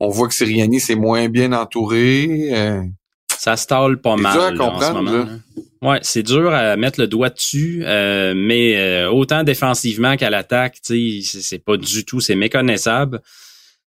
on 0.00 0.08
voit 0.08 0.28
que 0.28 0.34
Siriani 0.34 0.80
c'est 0.80 0.96
moins 0.96 1.28
bien 1.28 1.52
entouré. 1.52 2.48
Euh. 2.52 2.82
Ça 3.38 3.56
stalle 3.56 4.00
pas 4.00 4.16
mal. 4.16 4.32
C'est 4.32 4.52
dur 4.52 4.64
à 4.64 4.70
comprendre. 4.70 5.28
ouais, 5.82 5.98
c'est 6.02 6.22
dur 6.22 6.52
à 6.52 6.76
mettre 6.76 7.00
le 7.00 7.06
doigt 7.06 7.30
dessus, 7.30 7.82
euh, 7.84 8.32
mais 8.36 8.76
euh, 8.76 9.10
autant 9.10 9.44
défensivement 9.44 10.16
qu'à 10.16 10.30
l'attaque, 10.30 10.78
c'est 10.82 11.64
pas 11.64 11.76
du 11.76 12.04
tout, 12.04 12.20
c'est 12.20 12.36
méconnaissable. 12.36 13.20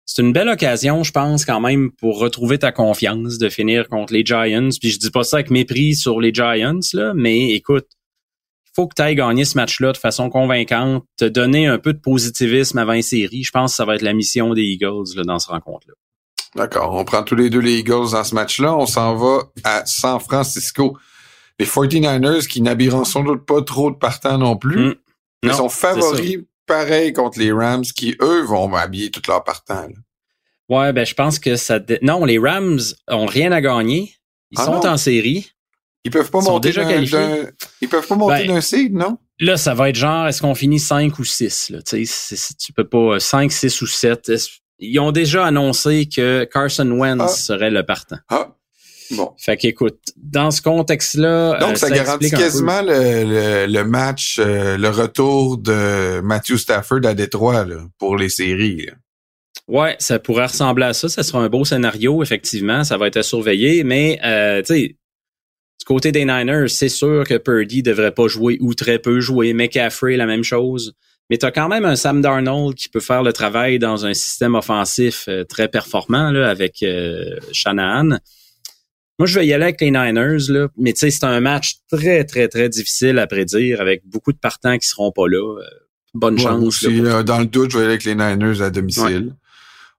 C'est 0.05 0.23
une 0.23 0.33
belle 0.33 0.49
occasion, 0.49 1.03
je 1.03 1.11
pense, 1.11 1.45
quand 1.45 1.59
même, 1.59 1.91
pour 1.91 2.21
retrouver 2.21 2.59
ta 2.59 2.71
confiance, 2.71 3.39
de 3.39 3.49
finir 3.49 3.89
contre 3.89 4.13
les 4.13 4.25
Giants. 4.25 4.69
Puis 4.81 4.91
je 4.91 5.01
dis 5.01 5.11
pas 5.11 5.25
ça 5.25 5.39
avec 5.39 5.51
mépris 5.51 5.97
sur 5.97 6.21
les 6.21 6.33
Giants, 6.33 6.79
là, 6.93 7.13
mais 7.15 7.51
écoute, 7.51 7.87
faut 8.77 8.87
que 8.87 8.95
tu 8.95 9.01
ailles 9.01 9.15
gagner 9.15 9.47
ce 9.47 9.57
match-là 9.57 9.93
de 9.93 9.97
façon 9.97 10.29
convaincante, 10.29 11.03
te 11.17 11.25
donner 11.25 11.67
un 11.67 11.79
peu 11.79 11.95
de 11.95 11.99
positivisme 11.99 12.77
avant 12.77 12.93
les 12.93 13.01
séries. 13.01 13.43
Je 13.43 13.51
pense 13.51 13.73
que 13.73 13.77
ça 13.77 13.87
va 13.87 13.95
être 13.95 14.03
la 14.03 14.13
mission 14.13 14.53
des 14.53 14.65
Eagles 14.65 15.17
là, 15.17 15.25
dans 15.25 15.39
ce 15.39 15.49
rencontre-là. 15.49 15.95
D'accord. 16.55 16.95
On 16.95 17.05
prend 17.05 17.23
tous 17.23 17.35
les 17.35 17.49
deux 17.49 17.61
les 17.61 17.79
Eagles 17.79 18.11
dans 18.13 18.23
ce 18.23 18.35
match-là. 18.35 18.77
On 18.77 18.85
s'en 18.85 19.17
va 19.17 19.45
à 19.65 19.87
San 19.87 20.21
Francisco. 20.21 20.99
Les 21.59 21.65
49ers 21.65 22.47
qui 22.47 22.61
n'habilleront 22.61 23.05
sans 23.05 23.23
doute 23.25 23.47
pas 23.47 23.63
trop 23.63 23.91
de 23.91 23.97
partants 23.97 24.37
non 24.37 24.57
plus. 24.59 24.89
Mm. 24.89 24.95
Ils 25.45 25.55
sont 25.55 25.71
favoris 25.71 26.41
pareil 26.67 27.15
contre 27.15 27.39
les 27.39 27.53
Rams 27.53 27.85
qui, 27.85 28.15
eux, 28.21 28.43
vont 28.43 28.75
habiller 28.75 29.11
tous 29.11 29.23
leurs 29.27 29.43
partants. 29.43 29.89
Ouais, 30.69 30.93
ben 30.93 31.07
je 31.07 31.15
pense 31.15 31.39
que 31.39 31.57
ça... 31.57 31.79
Non, 32.03 32.27
les 32.27 32.39
Rams 32.39 32.81
ont 33.09 33.27
rien 33.27 33.53
à 33.53 33.63
gagner. 33.63 34.13
Ils 34.51 34.59
ah 34.61 34.65
sont 34.65 34.87
en 34.87 34.97
série. 34.99 35.51
Ils 36.07 36.11
peuvent 36.11 36.31
pas 36.31 36.41
monter 36.41 36.69
déjà 36.69 36.85
qualifiés. 36.85 37.19
Ils 37.81 37.89
peuvent 37.89 38.07
pas 38.07 38.15
monter 38.15 38.47
ben, 38.47 38.55
d'un 38.55 38.61
seed, 38.61 38.95
non? 38.95 39.19
Là, 39.41 39.57
ça 39.57 39.75
va 39.75 39.89
être 39.89 39.97
genre, 39.97 40.29
est-ce 40.29 40.41
qu'on 40.41 40.55
finit 40.55 40.79
5 40.79 41.19
ou 41.19 41.25
6? 41.25 41.71
Là? 41.71 41.79
Tu 41.83 42.73
peux 42.73 42.87
pas 42.89 43.19
5, 43.19 43.51
6 43.51 43.83
ou 43.83 43.87
7. 43.89 44.33
Ils 44.79 45.01
ont 45.01 45.11
déjà 45.11 45.45
annoncé 45.45 46.09
que 46.09 46.45
Carson 46.45 46.89
Wentz 46.93 47.21
ah. 47.21 47.29
serait 47.29 47.71
le 47.73 47.85
partant. 47.85 48.19
Ah. 48.29 48.53
Bon. 49.11 49.33
Fait 49.37 49.57
qu'écoute, 49.57 49.99
dans 50.17 50.53
ce 50.53 50.63
contexte-là. 50.63 51.59
Donc, 51.59 51.73
euh, 51.73 51.75
ça, 51.75 51.91
garantit 51.91 52.31
quasiment 52.31 52.83
le, 52.83 53.67
le, 53.67 53.85
match, 53.85 54.39
euh, 54.39 54.77
le 54.77 54.89
retour 54.89 55.59
de 55.59 56.21
Matthew 56.21 56.57
Stafford 56.57 57.01
à 57.05 57.15
Détroit 57.15 57.65
là, 57.65 57.79
pour 57.99 58.17
les 58.17 58.29
séries. 58.29 58.89
Ouais, 59.67 59.97
ça 59.99 60.21
pourrait 60.21 60.47
ressembler 60.47 60.87
à 60.87 60.93
ça. 60.93 61.09
Ça 61.09 61.25
sera 61.25 61.41
un 61.41 61.49
beau 61.49 61.65
scénario, 61.65 62.23
effectivement. 62.23 62.85
Ça 62.85 62.97
va 62.97 63.09
être 63.09 63.17
à 63.17 63.23
surveiller. 63.25 63.83
Mais, 63.83 64.21
euh, 64.25 64.63
tu 64.63 64.75
sais, 64.75 64.97
du 65.79 65.85
côté 65.85 66.13
des 66.13 66.25
Niners, 66.25 66.69
c'est 66.69 66.89
sûr 66.89 67.25
que 67.25 67.37
Purdy 67.37 67.83
devrait 67.83 68.13
pas 68.13 68.29
jouer 68.29 68.59
ou 68.61 68.75
très 68.75 68.99
peu 68.99 69.21
jouer. 69.21 69.53
McCaffrey, 69.53 70.17
la 70.17 70.27
même 70.27 70.45
chose. 70.45 70.95
Mais 71.29 71.39
tu 71.39 71.47
as 71.47 71.51
quand 71.51 71.69
même 71.69 71.85
un 71.85 71.97
Sam 71.97 72.23
Darnold 72.23 72.75
qui 72.77 72.89
peut 72.89 73.01
faire 73.01 73.23
le 73.23 73.33
travail 73.33 73.79
dans 73.79 74.07
un 74.07 74.15
système 74.15 74.55
offensif 74.55 75.25
euh, 75.29 75.45
très 75.45 75.69
performant 75.69 76.31
là, 76.31 76.49
avec 76.49 76.83
euh, 76.83 77.37
Shanahan. 77.53 78.19
Moi, 79.19 79.27
je 79.27 79.39
vais 79.39 79.47
y 79.47 79.53
aller 79.53 79.65
avec 79.65 79.81
les 79.81 79.91
Niners, 79.91 80.49
là. 80.49 80.69
mais 80.77 80.93
tu 80.93 81.01
sais, 81.01 81.11
c'est 81.11 81.25
un 81.25 81.41
match 81.41 81.77
très, 81.91 82.25
très, 82.25 82.49
très 82.49 82.69
difficile 82.69 83.19
à 83.19 83.27
prédire 83.27 83.81
avec 83.81 84.03
beaucoup 84.07 84.33
de 84.33 84.39
partants 84.39 84.77
qui 84.79 84.87
seront 84.87 85.11
pas 85.11 85.27
là. 85.27 85.59
Euh, 85.59 85.65
bonne 86.15 86.39
chance. 86.39 86.85
dans 86.85 87.39
le 87.39 87.47
doute, 87.47 87.71
je 87.73 87.79
vais 87.79 87.85
y 87.85 87.87
aller 87.87 87.95
avec 87.95 88.05
les 88.05 88.15
Niners 88.15 88.63
à 88.63 88.71
domicile. 88.71 89.35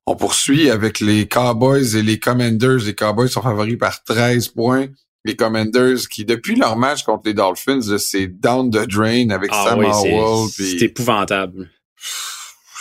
On 0.06 0.16
poursuit 0.16 0.70
avec 0.70 1.02
les 1.02 1.28
Cowboys 1.28 1.98
et 1.98 2.04
les 2.04 2.20
Commanders. 2.20 2.86
Les 2.86 2.96
Cowboys 2.96 3.28
sont 3.28 3.42
favoris 3.42 3.78
par 3.78 4.04
13 4.04 4.48
points 4.50 4.88
les 5.28 5.36
Commanders 5.36 6.08
qui, 6.10 6.26
depuis 6.26 6.56
leur 6.56 6.78
match 6.78 7.04
contre 7.04 7.24
les 7.26 7.34
Dolphins, 7.34 7.98
c'est 7.98 8.28
down 8.28 8.72
the 8.72 8.88
drain 8.88 9.30
avec 9.30 9.52
ah 9.54 9.66
Sam 9.70 9.84
Howell. 9.84 10.50
C'est 10.50 10.82
épouvantable. 10.82 11.70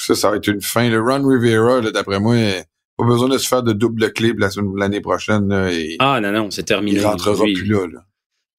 Ça, 0.01 0.15
ça 0.15 0.31
va 0.31 0.37
être 0.37 0.47
une 0.47 0.63
fin. 0.63 0.89
Le 0.89 1.01
Ron 1.01 1.27
Rivera, 1.27 1.81
d'après 1.91 2.21
moi, 2.21 2.37
pas 2.97 3.05
besoin 3.05 3.29
de 3.29 3.39
se 3.39 3.49
faire 3.49 3.63
de 3.63 3.73
double 3.73 4.13
clip 4.13 4.39
l'année 4.39 5.01
prochaine. 5.01 5.53
ah 5.99 6.21
non, 6.21 6.33
non, 6.33 6.51
c'est 6.51 6.63
terminé. 6.63 7.01
Il 7.01 7.05
rentrera 7.05 7.45
plus 7.45 7.65
là, 7.67 7.87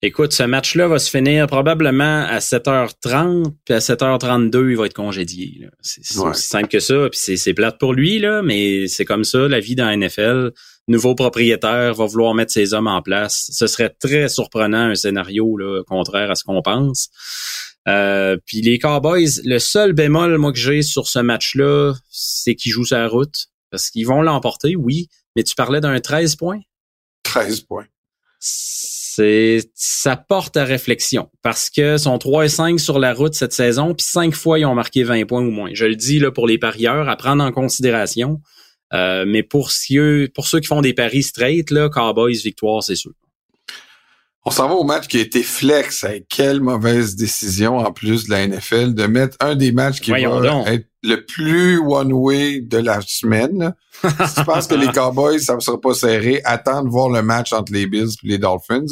Écoute, 0.04 0.32
ce 0.32 0.43
match-là 0.43 0.88
va 0.88 1.00
se 1.00 1.10
finir 1.10 1.47
probablement 1.47 2.23
à 2.23 2.38
7h30, 2.38 3.45
puis 3.65 3.73
à 3.73 3.80
7h32, 3.80 4.69
il 4.69 4.78
va 4.78 4.86
être 4.86 4.93
congédié. 4.93 5.67
C'est 5.82 6.19
aussi 6.19 6.47
simple 6.47 6.67
que 6.67 6.80
ça, 6.80 7.10
puis 7.10 7.38
c'est 7.38 7.54
plate 7.56 7.80
pour 7.80 7.93
lui, 7.93 8.19
là, 8.19 8.43
mais 8.43 8.88
c'est 8.88 9.06
comme 9.06 9.23
ça, 9.23 9.47
la 9.47 9.60
vie 9.60 9.73
dans 9.73 9.88
la 9.88 9.97
NFL 9.97 10.52
nouveau 10.88 11.15
propriétaire 11.15 11.93
va 11.93 12.06
vouloir 12.06 12.34
mettre 12.34 12.52
ses 12.52 12.73
hommes 12.73 12.88
en 12.88 13.02
place. 13.02 13.50
Ce 13.52 13.67
serait 13.67 13.89
très 13.89 14.30
surprenant 14.30 14.89
un 14.89 14.95
scénario 14.95 15.58
là, 15.58 15.84
contraire 15.84 16.32
à 16.32 16.36
ce 16.36 16.43
qu'on 16.43 16.62
pense. 16.62 17.10
Euh, 17.88 18.38
puis 18.45 18.62
les 18.62 18.80
Cowboys, 18.80 19.41
le 19.45 19.60
seul 19.60 19.93
bémol 19.93 20.38
moi 20.38 20.52
que 20.52 20.58
j'ai 20.58 20.82
sur 20.82 21.08
ce 21.08 21.19
match-là, 21.19 21.93
c'est 22.10 22.56
qu'ils 22.56 22.71
jouent 22.71 22.86
sur 22.86 22.97
la 22.97 23.08
route. 23.08 23.47
Parce 23.69 23.89
qu'ils 23.89 24.08
vont 24.08 24.21
l'emporter, 24.21 24.76
oui, 24.76 25.10
mais 25.36 25.43
tu 25.43 25.56
parlais 25.56 25.82
d'un 25.82 26.00
13 26.00 26.36
points? 26.36 26.62
13 27.23 27.62
points. 27.62 27.86
C'est 28.39 29.71
ça 29.73 30.15
porte 30.15 30.58
à 30.58 30.63
réflexion 30.63 31.32
parce 31.41 31.71
que 31.71 31.97
sont 31.97 32.19
3 32.19 32.45
et 32.45 32.50
5 32.50 32.80
sur 32.80 33.00
la 33.00 33.13
route 33.13 33.34
cette 33.34 33.52
saison, 33.52 33.95
puis 33.95 34.06
5 34.08 34.34
fois 34.34 34.60
ils 34.60 34.65
ont 34.65 34.76
marqué 34.76 35.04
20 35.04 35.26
points 35.26 35.41
ou 35.41 35.50
moins. 35.50 35.71
Je 35.73 35.86
le 35.86 35.95
dis 35.95 36.19
là 36.19 36.32
pour 36.32 36.45
les 36.45 36.60
parieurs 36.60 37.10
à 37.10 37.15
prendre 37.15 37.43
en 37.43 37.52
considération. 37.52 38.41
Euh, 38.93 39.26
mais 39.28 39.43
pour 39.43 39.71
ceux, 39.71 40.30
pour 40.34 40.47
ceux 40.47 40.60
qui 40.60 40.67
font 40.67 40.82
des 40.82 40.93
paris 40.93 41.23
straight, 41.23 41.71
là, 41.71 41.89
Cowboys 41.89 42.38
victoire, 42.43 42.84
c'est 42.84 42.95
sûr. 42.95 43.12
On 44.45 44.50
s'en 44.50 44.69
va 44.69 44.76
au 44.76 44.86
match 44.86 45.08
qui 45.08 45.17
a 45.17 45.21
été 45.21 45.43
flex. 45.43 46.06
quelle 46.30 46.62
mauvaise 46.62 47.17
décision 47.17 47.80
en 47.80 47.91
plus 47.91 48.28
de 48.28 48.32
la 48.32 48.47
NFL 48.47 48.93
de 48.93 49.06
mettre 49.06 49.36
un 49.41 49.56
des 49.56 49.73
matchs 49.73 50.00
qui 50.00 50.12
va 50.12 50.19
être 50.19 50.86
le 51.04 51.26
plus 51.26 51.80
one-way 51.80 52.62
de 52.62 52.78
la 52.78 53.02
semaine. 53.02 53.76
si 54.04 54.36
tu 54.36 54.43
penses 54.45 54.67
que 54.67 54.76
les 54.76 54.88
Cowboys, 54.88 55.39
ça 55.39 55.56
ne 55.56 55.60
sera 55.60 55.82
pas 55.82 55.93
serré, 55.93 56.39
attends 56.45 56.82
de 56.84 56.89
voir 56.89 57.10
le 57.10 57.21
match 57.23 57.52
entre 57.52 57.73
les 57.73 57.88
Bills 57.88 58.13
et 58.23 58.28
les 58.28 58.38
Dolphins. 58.38 58.86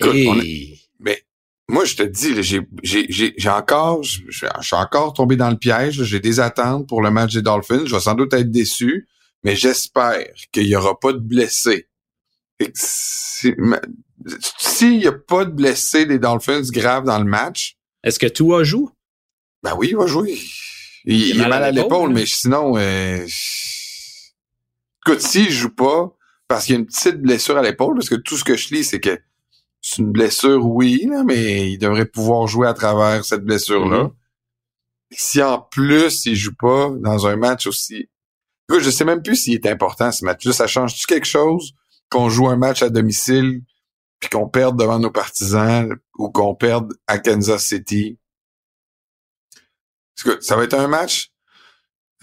Mais 0.00 1.22
moi, 1.70 1.84
je 1.84 1.96
te 1.96 2.02
dis, 2.02 2.42
j'ai 2.82 3.48
encore, 3.50 4.02
je 4.02 4.22
suis 4.30 4.76
encore 4.76 5.12
tombé 5.12 5.36
dans 5.36 5.50
le 5.50 5.56
piège. 5.56 6.02
J'ai 6.02 6.18
des 6.18 6.40
attentes 6.40 6.88
pour 6.88 7.02
le 7.02 7.10
match 7.10 7.34
des 7.34 7.42
Dolphins. 7.42 7.84
Je 7.84 7.94
vais 7.94 8.00
sans 8.00 8.14
doute 8.14 8.32
être 8.32 8.50
déçu, 8.50 9.06
mais 9.44 9.54
j'espère 9.54 10.26
qu'il 10.50 10.66
n'y 10.66 10.76
aura 10.76 10.98
pas 10.98 11.12
de 11.12 11.18
blessés. 11.18 11.88
S'il 12.74 13.54
n'y 14.98 15.06
a 15.06 15.12
pas 15.12 15.44
de 15.44 15.50
blessés 15.50 16.06
des 16.06 16.18
Dolphins 16.18 16.62
graves 16.70 17.04
dans 17.04 17.18
le 17.18 17.26
match. 17.28 17.76
Est-ce 18.02 18.18
que 18.18 18.26
tout 18.26 18.64
joue? 18.64 18.90
Ben 19.62 19.74
oui, 19.76 19.88
il 19.90 19.96
va 19.96 20.06
jouer. 20.06 20.38
Il, 21.04 21.38
est 21.38 21.48
mal 21.48 21.62
à 21.62 21.70
l'épaule, 21.70 22.12
mais 22.12 22.26
sinon, 22.26 22.76
euh, 22.76 23.26
écoute, 25.06 25.20
s'il 25.20 25.50
joue 25.50 25.74
pas, 25.74 26.16
parce 26.48 26.64
qu'il 26.64 26.74
y 26.74 26.78
a 26.78 26.80
une 26.80 26.86
petite 26.86 27.20
blessure 27.20 27.58
à 27.58 27.62
l'épaule, 27.62 27.94
parce 27.94 28.08
que 28.08 28.14
tout 28.14 28.36
ce 28.36 28.44
que 28.44 28.56
je 28.56 28.74
lis, 28.74 28.84
c'est 28.84 29.00
que 29.00 29.18
c'est 29.80 30.02
une 30.02 30.12
blessure, 30.12 30.64
oui, 30.64 31.08
mais 31.24 31.70
il 31.72 31.78
devrait 31.78 32.06
pouvoir 32.06 32.46
jouer 32.46 32.66
à 32.66 32.74
travers 32.74 33.24
cette 33.24 33.44
blessure-là. 33.44 34.04
Mm-hmm. 34.04 34.12
Si 35.12 35.42
en 35.42 35.60
plus, 35.60 36.26
il 36.26 36.36
joue 36.36 36.54
pas 36.54 36.90
dans 36.98 37.26
un 37.26 37.36
match 37.36 37.66
aussi... 37.66 38.08
Je 38.70 38.90
sais 38.90 39.04
même 39.04 39.22
plus 39.22 39.36
s'il 39.36 39.54
est 39.54 39.66
important, 39.66 40.12
ce 40.12 40.24
match-là. 40.24 40.52
Ça 40.52 40.66
change-tu 40.66 41.06
quelque 41.06 41.26
chose 41.26 41.72
qu'on 42.10 42.28
joue 42.28 42.48
un 42.48 42.56
match 42.56 42.82
à 42.82 42.90
domicile 42.90 43.62
puis 44.20 44.28
qu'on 44.28 44.48
perde 44.48 44.78
devant 44.78 44.98
nos 44.98 45.10
partisans 45.10 45.96
ou 46.18 46.28
qu'on 46.30 46.54
perde 46.54 46.92
à 47.06 47.18
Kansas 47.18 47.64
City? 47.64 48.18
Ça 50.40 50.56
va 50.56 50.64
être 50.64 50.74
un 50.74 50.88
match, 50.88 51.30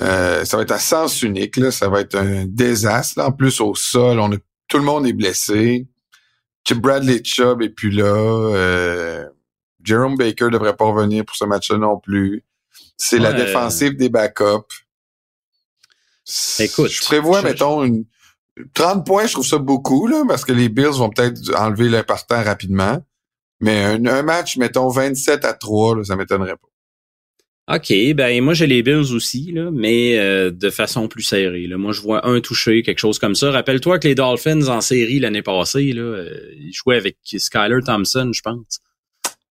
euh, 0.02 0.44
ça 0.44 0.58
va 0.58 0.64
être 0.64 0.72
à 0.72 0.80
sens 0.80 1.22
unique, 1.22 1.56
là. 1.56 1.72
ça 1.72 1.88
va 1.88 2.02
être 2.02 2.16
un 2.16 2.46
désastre. 2.46 3.22
En 3.22 3.32
plus, 3.32 3.62
au 3.62 3.74
sol, 3.74 4.20
on 4.20 4.30
tout 4.68 4.78
le 4.78 4.84
monde 4.84 5.08
est 5.08 5.14
blessé. 5.14 5.88
Bradley 6.74 7.24
Chubb 7.24 7.62
et 7.62 7.70
puis 7.70 7.92
là. 7.92 8.06
Euh, 8.06 9.26
Jerome 9.84 10.18
Baker 10.18 10.50
devrait 10.52 10.76
pas 10.76 10.86
revenir 10.86 11.24
pour 11.24 11.36
ce 11.36 11.46
match-là 11.46 11.78
non 11.78 12.00
plus. 12.00 12.44
C'est 12.98 13.20
la 13.20 13.34
défensive 13.34 13.96
des 13.96 14.10
backups. 14.10 14.84
Écoute, 16.60 16.90
je 16.90 17.04
prévois, 17.04 17.44
mettons, 17.44 17.84
une, 17.84 18.06
30 18.74 19.06
points, 19.06 19.28
je 19.28 19.34
trouve 19.34 19.46
ça 19.46 19.58
beaucoup, 19.58 20.08
là, 20.08 20.24
parce 20.28 20.46
que 20.46 20.54
les 20.54 20.70
Bills 20.70 20.98
vont 20.98 21.10
peut-être 21.10 21.54
enlever 21.56 21.90
l'important 21.90 22.42
rapidement. 22.44 23.04
Mais 23.60 23.84
un, 23.84 24.22
match, 24.24 24.58
mettons 24.58 24.90
27 24.90 25.46
à 25.46 25.54
3, 25.54 25.98
là, 25.98 26.04
ça 26.04 26.16
m'étonnerait 26.16 26.58
pas. 26.58 26.68
OK, 27.68 27.92
ben 28.14 28.44
moi 28.44 28.54
j'ai 28.54 28.68
les 28.68 28.84
Bills 28.84 29.14
aussi, 29.16 29.52
là, 29.52 29.72
mais 29.72 30.20
euh, 30.20 30.52
de 30.52 30.70
façon 30.70 31.08
plus 31.08 31.24
serrée. 31.24 31.66
Là. 31.66 31.78
Moi, 31.78 31.94
je 31.94 32.02
vois 32.02 32.28
un 32.28 32.40
touché, 32.40 32.84
quelque 32.84 33.00
chose 33.00 33.18
comme 33.18 33.34
ça. 33.34 33.50
Rappelle-toi 33.50 33.98
que 33.98 34.08
les 34.08 34.14
Dolphins 34.14 34.68
en 34.68 34.82
série 34.82 35.20
l'année 35.20 35.42
passée, 35.42 35.92
là, 35.92 36.04
euh, 36.04 36.54
ils 36.60 36.74
jouaient 36.74 36.98
avec 36.98 37.18
Skyler 37.24 37.80
Thompson, 37.84 38.30
je 38.34 38.42
pense. 38.42 38.82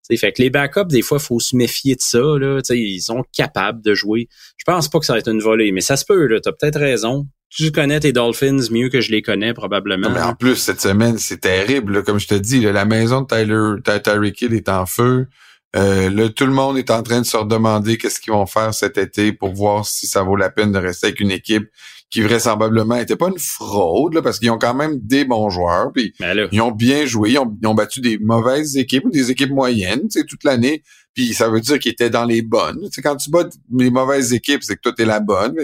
T'sais, 0.05 0.17
fait 0.17 0.33
que 0.33 0.43
les 0.43 0.51
backups, 0.51 0.89
des 0.89 1.03
fois, 1.03 1.19
faut 1.19 1.41
se 1.41 1.57
méfier 1.57 1.97
de 1.97 2.03
ça. 2.03 2.19
Là. 2.19 2.61
ils 2.71 3.01
sont 3.01 3.25
capables 3.37 3.83
de 3.83 3.95
jouer. 3.95 4.29
Je 4.59 4.65
pense 4.65 4.89
pas 4.89 5.01
que 5.01 5.07
ça 5.07 5.15
va 5.15 5.19
être 5.19 5.31
une 5.31 5.41
volée, 5.41 5.73
mais 5.73 5.81
ça 5.81 5.97
se 5.97 6.05
peut. 6.05 6.29
Tu 6.29 6.49
as 6.49 6.53
peut-être 6.53 6.79
raison 6.79 7.27
tu 7.55 7.71
connais 7.71 8.01
tes 8.01 8.13
Dolphins 8.13 8.59
mieux 8.71 8.89
que 8.89 9.01
je 9.01 9.13
les 9.13 9.23
connais 9.23 9.55
probablement. 9.55 10.11
mais 10.11 10.21
en 10.21 10.35
plus, 10.35 10.57
cette 10.57 10.81
semaine, 10.81 11.19
c'est 11.19 11.41
terrible. 11.41 12.03
Comme 12.03 12.19
je 12.19 12.27
te 12.27 12.35
dis, 12.35 12.61
la 12.61 12.85
maison 12.85 13.23
de 13.23 13.27
Tyler, 13.27 14.01
Tyreek 14.03 14.43
Hill 14.43 14.55
est 14.55 14.69
en 14.69 14.87
feu. 14.87 15.27
Euh, 15.75 16.29
tout 16.29 16.47
le 16.47 16.53
monde 16.53 16.79
est 16.79 16.91
en 16.91 17.03
train 17.03 17.21
de 17.21 17.27
se 17.27 17.37
redemander 17.37 17.99
qu'est-ce 17.99 18.21
qu'ils 18.21 18.33
vont 18.33 18.47
faire 18.47 18.73
cet 18.73 18.97
été 18.97 19.33
pour 19.33 19.53
voir 19.53 19.87
si 19.87 20.07
ça 20.07 20.23
vaut 20.23 20.37
la 20.37 20.51
peine 20.51 20.73
de 20.73 20.79
rester 20.79 21.09
avec 21.09 21.21
une 21.21 21.33
équipe 21.33 21.69
qui 22.11 22.21
vraisemblablement 22.21 22.95
était 22.95 23.17
pas 23.17 23.29
une 23.29 23.41
fraude, 23.41 24.21
parce 24.21 24.39
qu'ils 24.39 24.51
ont 24.51 24.59
quand 24.59 24.75
même 24.75 25.01
des 25.01 25.25
bons 25.25 25.51
joueurs, 25.51 25.91
puis 25.93 26.15
ils 26.53 26.61
ont 26.61 26.71
bien 26.71 27.07
joué, 27.07 27.33
ils 27.33 27.39
ont, 27.39 27.75
battu 27.75 28.01
des 28.01 28.19
mauvaises 28.19 28.77
équipes 28.77 29.07
ou 29.07 29.11
des 29.11 29.33
équipes 29.33 29.51
moyennes, 29.51 30.07
toute 30.29 30.45
l'année, 30.45 30.85
puis 31.13 31.35
ça 31.35 31.49
veut 31.49 31.61
dire 31.61 31.81
qu'ils 31.81 31.91
étaient 31.91 32.11
dans 32.11 32.25
les 32.25 32.43
bonnes. 32.43 32.89
Quand 33.03 33.17
tu 33.17 33.31
bats 33.31 33.49
les 33.77 33.91
mauvaises 33.91 34.33
équipes, 34.33 34.63
c'est 34.63 34.77
que 34.77 34.83
toi, 34.83 34.93
t'es 34.93 35.05
la 35.05 35.19
bonne 35.19 35.57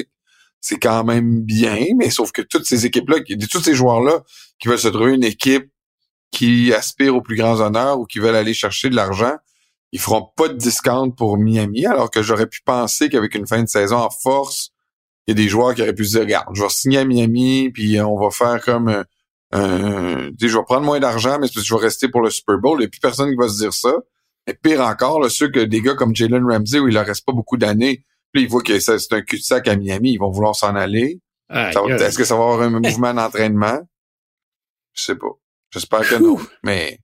c'est 0.60 0.78
quand 0.78 1.04
même 1.04 1.40
bien, 1.40 1.86
mais 1.96 2.10
sauf 2.10 2.32
que 2.32 2.42
toutes 2.42 2.66
ces 2.66 2.86
équipes-là, 2.86 3.18
tous 3.50 3.62
ces 3.62 3.74
joueurs-là 3.74 4.22
qui 4.58 4.68
veulent 4.68 4.78
se 4.78 4.88
trouver 4.88 5.14
une 5.14 5.24
équipe 5.24 5.70
qui 6.30 6.72
aspire 6.72 7.16
aux 7.16 7.22
plus 7.22 7.36
grands 7.36 7.60
honneurs 7.60 7.98
ou 7.98 8.04
qui 8.04 8.18
veulent 8.18 8.36
aller 8.36 8.54
chercher 8.54 8.90
de 8.90 8.94
l'argent, 8.94 9.36
ils 9.92 10.00
feront 10.00 10.30
pas 10.36 10.48
de 10.48 10.54
discount 10.54 11.10
pour 11.10 11.36
Miami, 11.36 11.86
alors 11.86 12.10
que 12.10 12.22
j'aurais 12.22 12.46
pu 12.46 12.60
penser 12.64 13.08
qu'avec 13.08 13.34
une 13.34 13.46
fin 13.46 13.62
de 13.62 13.68
saison 13.68 13.96
en 13.96 14.10
force, 14.10 14.70
il 15.26 15.30
y 15.30 15.32
a 15.32 15.42
des 15.42 15.48
joueurs 15.48 15.74
qui 15.74 15.82
auraient 15.82 15.94
pu 15.94 16.04
se 16.04 16.12
dire, 16.12 16.20
regarde, 16.20 16.48
je 16.54 16.62
vais 16.62 16.68
signer 16.68 16.98
à 16.98 17.04
Miami, 17.04 17.70
puis 17.70 18.00
on 18.00 18.18
va 18.18 18.30
faire 18.30 18.64
comme 18.64 19.04
un, 19.52 20.30
je 20.40 20.56
vais 20.56 20.64
prendre 20.64 20.86
moins 20.86 21.00
d'argent, 21.00 21.38
mais 21.40 21.48
je 21.48 21.74
vais 21.74 21.80
rester 21.80 22.08
pour 22.08 22.20
le 22.20 22.30
Super 22.30 22.58
Bowl. 22.58 22.78
Il 22.78 22.82
n'y 22.82 22.86
a 22.86 22.88
plus 22.88 23.00
personne 23.00 23.30
qui 23.30 23.36
va 23.36 23.48
se 23.48 23.58
dire 23.58 23.72
ça. 23.72 23.92
Et 24.46 24.54
pire 24.54 24.80
encore, 24.80 25.20
là, 25.20 25.28
ceux 25.28 25.50
que 25.50 25.60
des 25.60 25.82
gars 25.82 25.94
comme 25.94 26.16
Jalen 26.16 26.44
Ramsey, 26.44 26.78
où 26.78 26.88
il 26.88 26.94
leur 26.94 27.04
reste 27.04 27.26
pas 27.26 27.32
beaucoup 27.32 27.56
d'années, 27.56 28.04
puis 28.32 28.42
ils 28.42 28.48
voient 28.48 28.62
que 28.62 28.78
c'est 28.78 29.12
un 29.12 29.20
cul-de-sac 29.22 29.68
à 29.68 29.76
Miami, 29.76 30.12
ils 30.12 30.18
vont 30.18 30.30
vouloir 30.30 30.54
s'en 30.56 30.74
aller. 30.74 31.20
Est-ce 31.50 32.16
que 32.16 32.24
ça 32.24 32.36
va 32.36 32.42
avoir 32.42 32.62
un 32.62 32.70
mouvement 32.70 33.12
d'entraînement? 33.12 33.80
Je 34.94 35.02
sais 35.02 35.16
pas. 35.16 35.30
J'espère 35.72 36.08
que 36.08 36.14
non. 36.16 36.38
Mais 36.64 36.98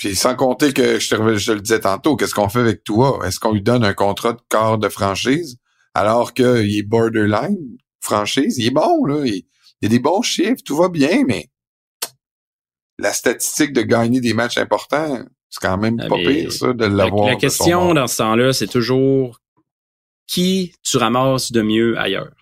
puis 0.00 0.16
sans 0.16 0.34
compter 0.34 0.72
que 0.72 0.98
je 0.98 1.14
te, 1.14 1.36
je 1.36 1.52
le 1.52 1.60
disais 1.60 1.80
tantôt, 1.80 2.16
qu'est-ce 2.16 2.34
qu'on 2.34 2.48
fait 2.48 2.60
avec 2.60 2.84
toi? 2.84 3.20
Est-ce 3.26 3.38
qu'on 3.38 3.52
lui 3.52 3.60
donne 3.60 3.84
un 3.84 3.92
contrat 3.92 4.32
de 4.32 4.40
corps 4.48 4.78
de 4.78 4.88
franchise 4.88 5.58
alors 5.92 6.32
qu'il 6.32 6.74
est 6.74 6.82
borderline? 6.82 7.76
Franchise? 8.00 8.56
Il 8.56 8.68
est 8.68 8.70
bon, 8.70 9.04
là. 9.04 9.26
Il, 9.26 9.42
il, 9.82 9.86
a 9.86 9.88
des 9.90 9.98
bons 9.98 10.22
chiffres, 10.22 10.62
tout 10.64 10.74
va 10.74 10.88
bien, 10.88 11.24
mais 11.26 11.50
la 12.98 13.12
statistique 13.12 13.74
de 13.74 13.82
gagner 13.82 14.22
des 14.22 14.32
matchs 14.32 14.56
importants, 14.56 15.22
c'est 15.50 15.60
quand 15.60 15.76
même 15.76 16.00
ah, 16.00 16.08
pas 16.08 16.16
pire, 16.16 16.50
ça, 16.50 16.72
de 16.72 16.86
l'avoir. 16.86 17.26
La, 17.26 17.32
la 17.32 17.38
question 17.38 17.92
dans 17.92 18.06
ce 18.06 18.16
temps-là, 18.16 18.54
c'est 18.54 18.68
toujours 18.68 19.38
qui 20.26 20.72
tu 20.82 20.96
ramasses 20.96 21.52
de 21.52 21.60
mieux 21.60 21.98
ailleurs? 21.98 22.32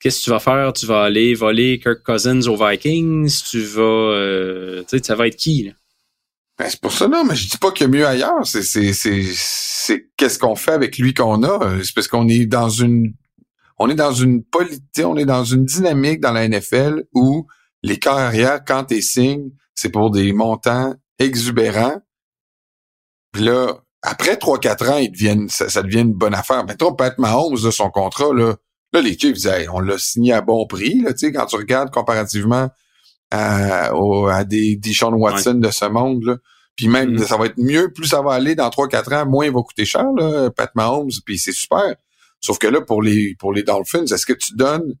Qu'est-ce 0.00 0.20
que 0.20 0.24
tu 0.24 0.30
vas 0.30 0.40
faire? 0.40 0.72
Tu 0.72 0.86
vas 0.86 1.02
aller 1.02 1.34
voler 1.34 1.78
Kirk 1.78 2.02
Cousins 2.02 2.46
aux 2.46 2.56
Vikings? 2.56 3.42
Tu 3.50 3.60
vas... 3.60 3.82
Euh, 3.82 4.80
tu 4.88 4.96
sais, 4.96 5.04
ça 5.04 5.14
va 5.14 5.26
être 5.26 5.36
qui, 5.36 5.64
là? 5.64 5.72
Ben, 6.62 6.70
c'est 6.70 6.80
pour 6.80 6.92
ça, 6.92 7.08
non, 7.08 7.24
mais 7.24 7.34
je 7.34 7.48
dis 7.48 7.58
pas 7.58 7.72
qu'il 7.72 7.86
y 7.86 7.90
a 7.90 7.92
mieux 7.92 8.06
ailleurs. 8.06 8.46
C'est, 8.46 8.62
c'est, 8.62 8.92
c'est, 8.92 9.24
c'est 9.34 10.06
qu'est-ce 10.16 10.38
qu'on 10.38 10.54
fait 10.54 10.70
avec 10.70 10.96
lui 10.96 11.12
qu'on 11.12 11.42
a? 11.42 11.82
C'est 11.82 11.92
parce 11.92 12.06
qu'on 12.06 12.28
est 12.28 12.46
dans 12.46 12.68
une, 12.68 13.14
on 13.80 13.90
est 13.90 13.96
dans 13.96 14.12
une 14.12 14.44
politique, 14.44 15.04
on 15.04 15.16
est 15.16 15.24
dans 15.24 15.42
une 15.42 15.64
dynamique 15.64 16.20
dans 16.20 16.30
la 16.30 16.46
NFL 16.46 17.02
où 17.14 17.48
les 17.82 17.98
carrières, 17.98 18.60
quand 18.64 18.84
t'es 18.84 19.00
signes, 19.00 19.50
c'est 19.74 19.88
pour 19.88 20.12
des 20.12 20.32
montants 20.32 20.94
exubérants. 21.18 22.00
Puis 23.32 23.42
là, 23.42 23.78
après 24.02 24.36
3-4 24.36 24.88
ans, 24.88 24.98
ils 24.98 25.10
deviennent, 25.10 25.48
ça, 25.48 25.82
devient 25.82 26.02
une 26.02 26.14
bonne 26.14 26.34
affaire. 26.34 26.64
Mettons 26.64 26.94
Pat 26.94 27.18
Mahomes, 27.18 27.60
de 27.60 27.72
son 27.72 27.90
contrat, 27.90 28.32
là, 28.32 28.54
là 28.92 29.00
les 29.00 29.18
Chiefs 29.18 29.32
disaient, 29.32 29.66
on 29.68 29.80
l'a 29.80 29.98
signé 29.98 30.32
à 30.32 30.42
bon 30.42 30.64
prix. 30.68 31.00
Là, 31.00 31.10
quand 31.12 31.46
tu 31.46 31.56
regardes 31.56 31.90
comparativement 31.90 32.68
à, 33.32 33.90
à 34.30 34.44
des 34.44 34.76
Deshaun 34.76 35.14
Watson 35.14 35.54
de 35.54 35.70
ce 35.72 35.86
monde, 35.86 36.22
là, 36.22 36.36
puis 36.76 36.88
même, 36.88 37.16
mm-hmm. 37.16 37.26
ça 37.26 37.36
va 37.36 37.46
être 37.46 37.58
mieux, 37.58 37.92
plus 37.92 38.06
ça 38.06 38.22
va 38.22 38.32
aller 38.32 38.54
dans 38.54 38.68
3-4 38.68 39.14
ans, 39.14 39.26
moins 39.26 39.46
il 39.46 39.52
va 39.52 39.60
coûter 39.62 39.84
cher, 39.84 40.10
là, 40.16 40.50
Pat 40.50 40.74
Mahomes, 40.74 41.10
puis 41.24 41.38
c'est 41.38 41.52
super. 41.52 41.94
Sauf 42.40 42.58
que 42.58 42.66
là, 42.66 42.80
pour 42.80 43.02
les 43.02 43.36
pour 43.38 43.52
les 43.52 43.62
Dolphins, 43.62 44.04
est-ce 44.06 44.26
que 44.26 44.32
tu 44.32 44.54
donnes 44.54 44.94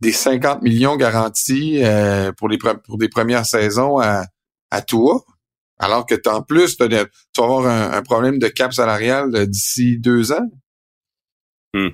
des 0.00 0.12
50 0.12 0.62
millions 0.62 0.96
garantis 0.96 1.82
euh, 1.82 2.32
pour 2.32 2.48
les 2.48 2.58
pour 2.58 2.98
des 2.98 3.08
premières 3.08 3.46
saisons 3.46 3.98
à, 3.98 4.26
à 4.70 4.82
toi? 4.82 5.24
Alors 5.78 6.06
que 6.06 6.14
en 6.28 6.42
plus, 6.42 6.76
tu 6.76 6.88
vas 6.88 7.06
avoir 7.38 7.66
un, 7.66 8.02
problème 8.02 8.38
de 8.38 8.48
cap 8.48 8.72
salarial 8.72 9.46
d'ici 9.48 9.98
deux 9.98 10.32
ans? 10.32 10.50
Hmm. 11.72 11.88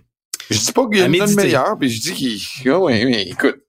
Je 0.50 0.58
dis 0.58 0.72
pas 0.72 0.86
qu'il 0.88 0.98
y 0.98 1.02
a 1.02 1.06
une 1.06 1.34
meilleur, 1.34 1.78
puis 1.78 1.88
je 1.88 2.00
dis 2.00 2.12
qu'il. 2.14 2.70
Oh, 2.70 2.86
oui, 2.86 3.04
mais 3.06 3.22
écoute, 3.22 3.60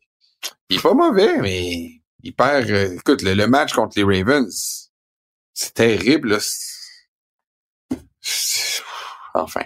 il 0.69 0.77
est 0.77 0.81
pas 0.81 0.93
mauvais, 0.93 1.37
mais 1.37 2.01
il 2.23 2.33
perd. 2.33 2.69
Euh, 2.69 2.95
écoute, 2.95 3.21
le, 3.21 3.45
match 3.45 3.73
contre 3.73 3.97
les 3.97 4.03
Ravens, 4.03 4.90
c'est 5.53 5.73
terrible. 5.73 6.37
enfin. 9.33 9.61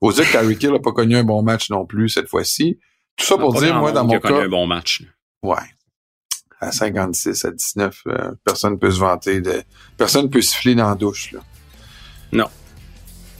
Faut 0.00 0.12
dire 0.12 0.30
que 0.30 0.38
Tyreek 0.38 0.62
Hill 0.62 0.72
n'a 0.72 0.78
pas 0.80 0.92
connu 0.92 1.16
un 1.16 1.24
bon 1.24 1.42
match 1.42 1.70
non 1.70 1.86
plus 1.86 2.10
cette 2.10 2.28
fois-ci. 2.28 2.78
Tout 3.16 3.24
ça 3.24 3.38
pour 3.38 3.54
dire, 3.54 3.74
moi, 3.76 3.92
dans 3.92 4.04
mon 4.04 4.18
cas... 4.18 4.34
un 4.34 4.48
bon 4.48 4.66
match. 4.66 5.02
Ouais. 5.42 5.56
À 6.60 6.72
56, 6.72 7.44
à 7.44 7.50
19, 7.50 8.02
euh, 8.06 8.32
personne 8.44 8.78
peut 8.78 8.90
se 8.90 8.98
vanter 8.98 9.40
de... 9.40 9.62
Personne 9.96 10.28
peut 10.28 10.42
siffler 10.42 10.74
dans 10.74 10.88
la 10.88 10.94
douche, 10.94 11.32
là. 11.32 11.40
Non. 12.32 12.48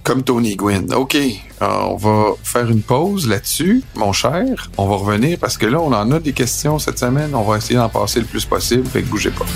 Comme 0.05 0.23
Tony 0.23 0.57
Gwynn. 0.57 0.93
OK, 0.95 1.17
on 1.61 1.97
va 1.97 2.33
faire 2.43 2.71
une 2.71 2.83
pause 2.83 3.29
là-dessus, 3.29 3.83
mon 3.95 4.13
cher. 4.13 4.71
On 4.77 4.87
va 4.87 4.97
revenir 4.97 5.39
parce 5.39 5.57
que 5.57 5.67
là, 5.67 5.81
on 5.81 5.93
en 5.93 6.11
a 6.13 6.21
des 6.21 6.33
questions 6.33 6.79
cette 6.79 6.99
semaine. 6.99 7.35
On 7.35 7.43
va 7.43 7.57
essayer 7.57 7.77
d'en 7.77 7.89
passer 7.89 8.21
le 8.21 8.27
plus 8.27 8.45
possible, 8.45 8.87
fait 8.87 9.03
que 9.03 9.09
bougez 9.09 9.31
pas. 9.31 9.47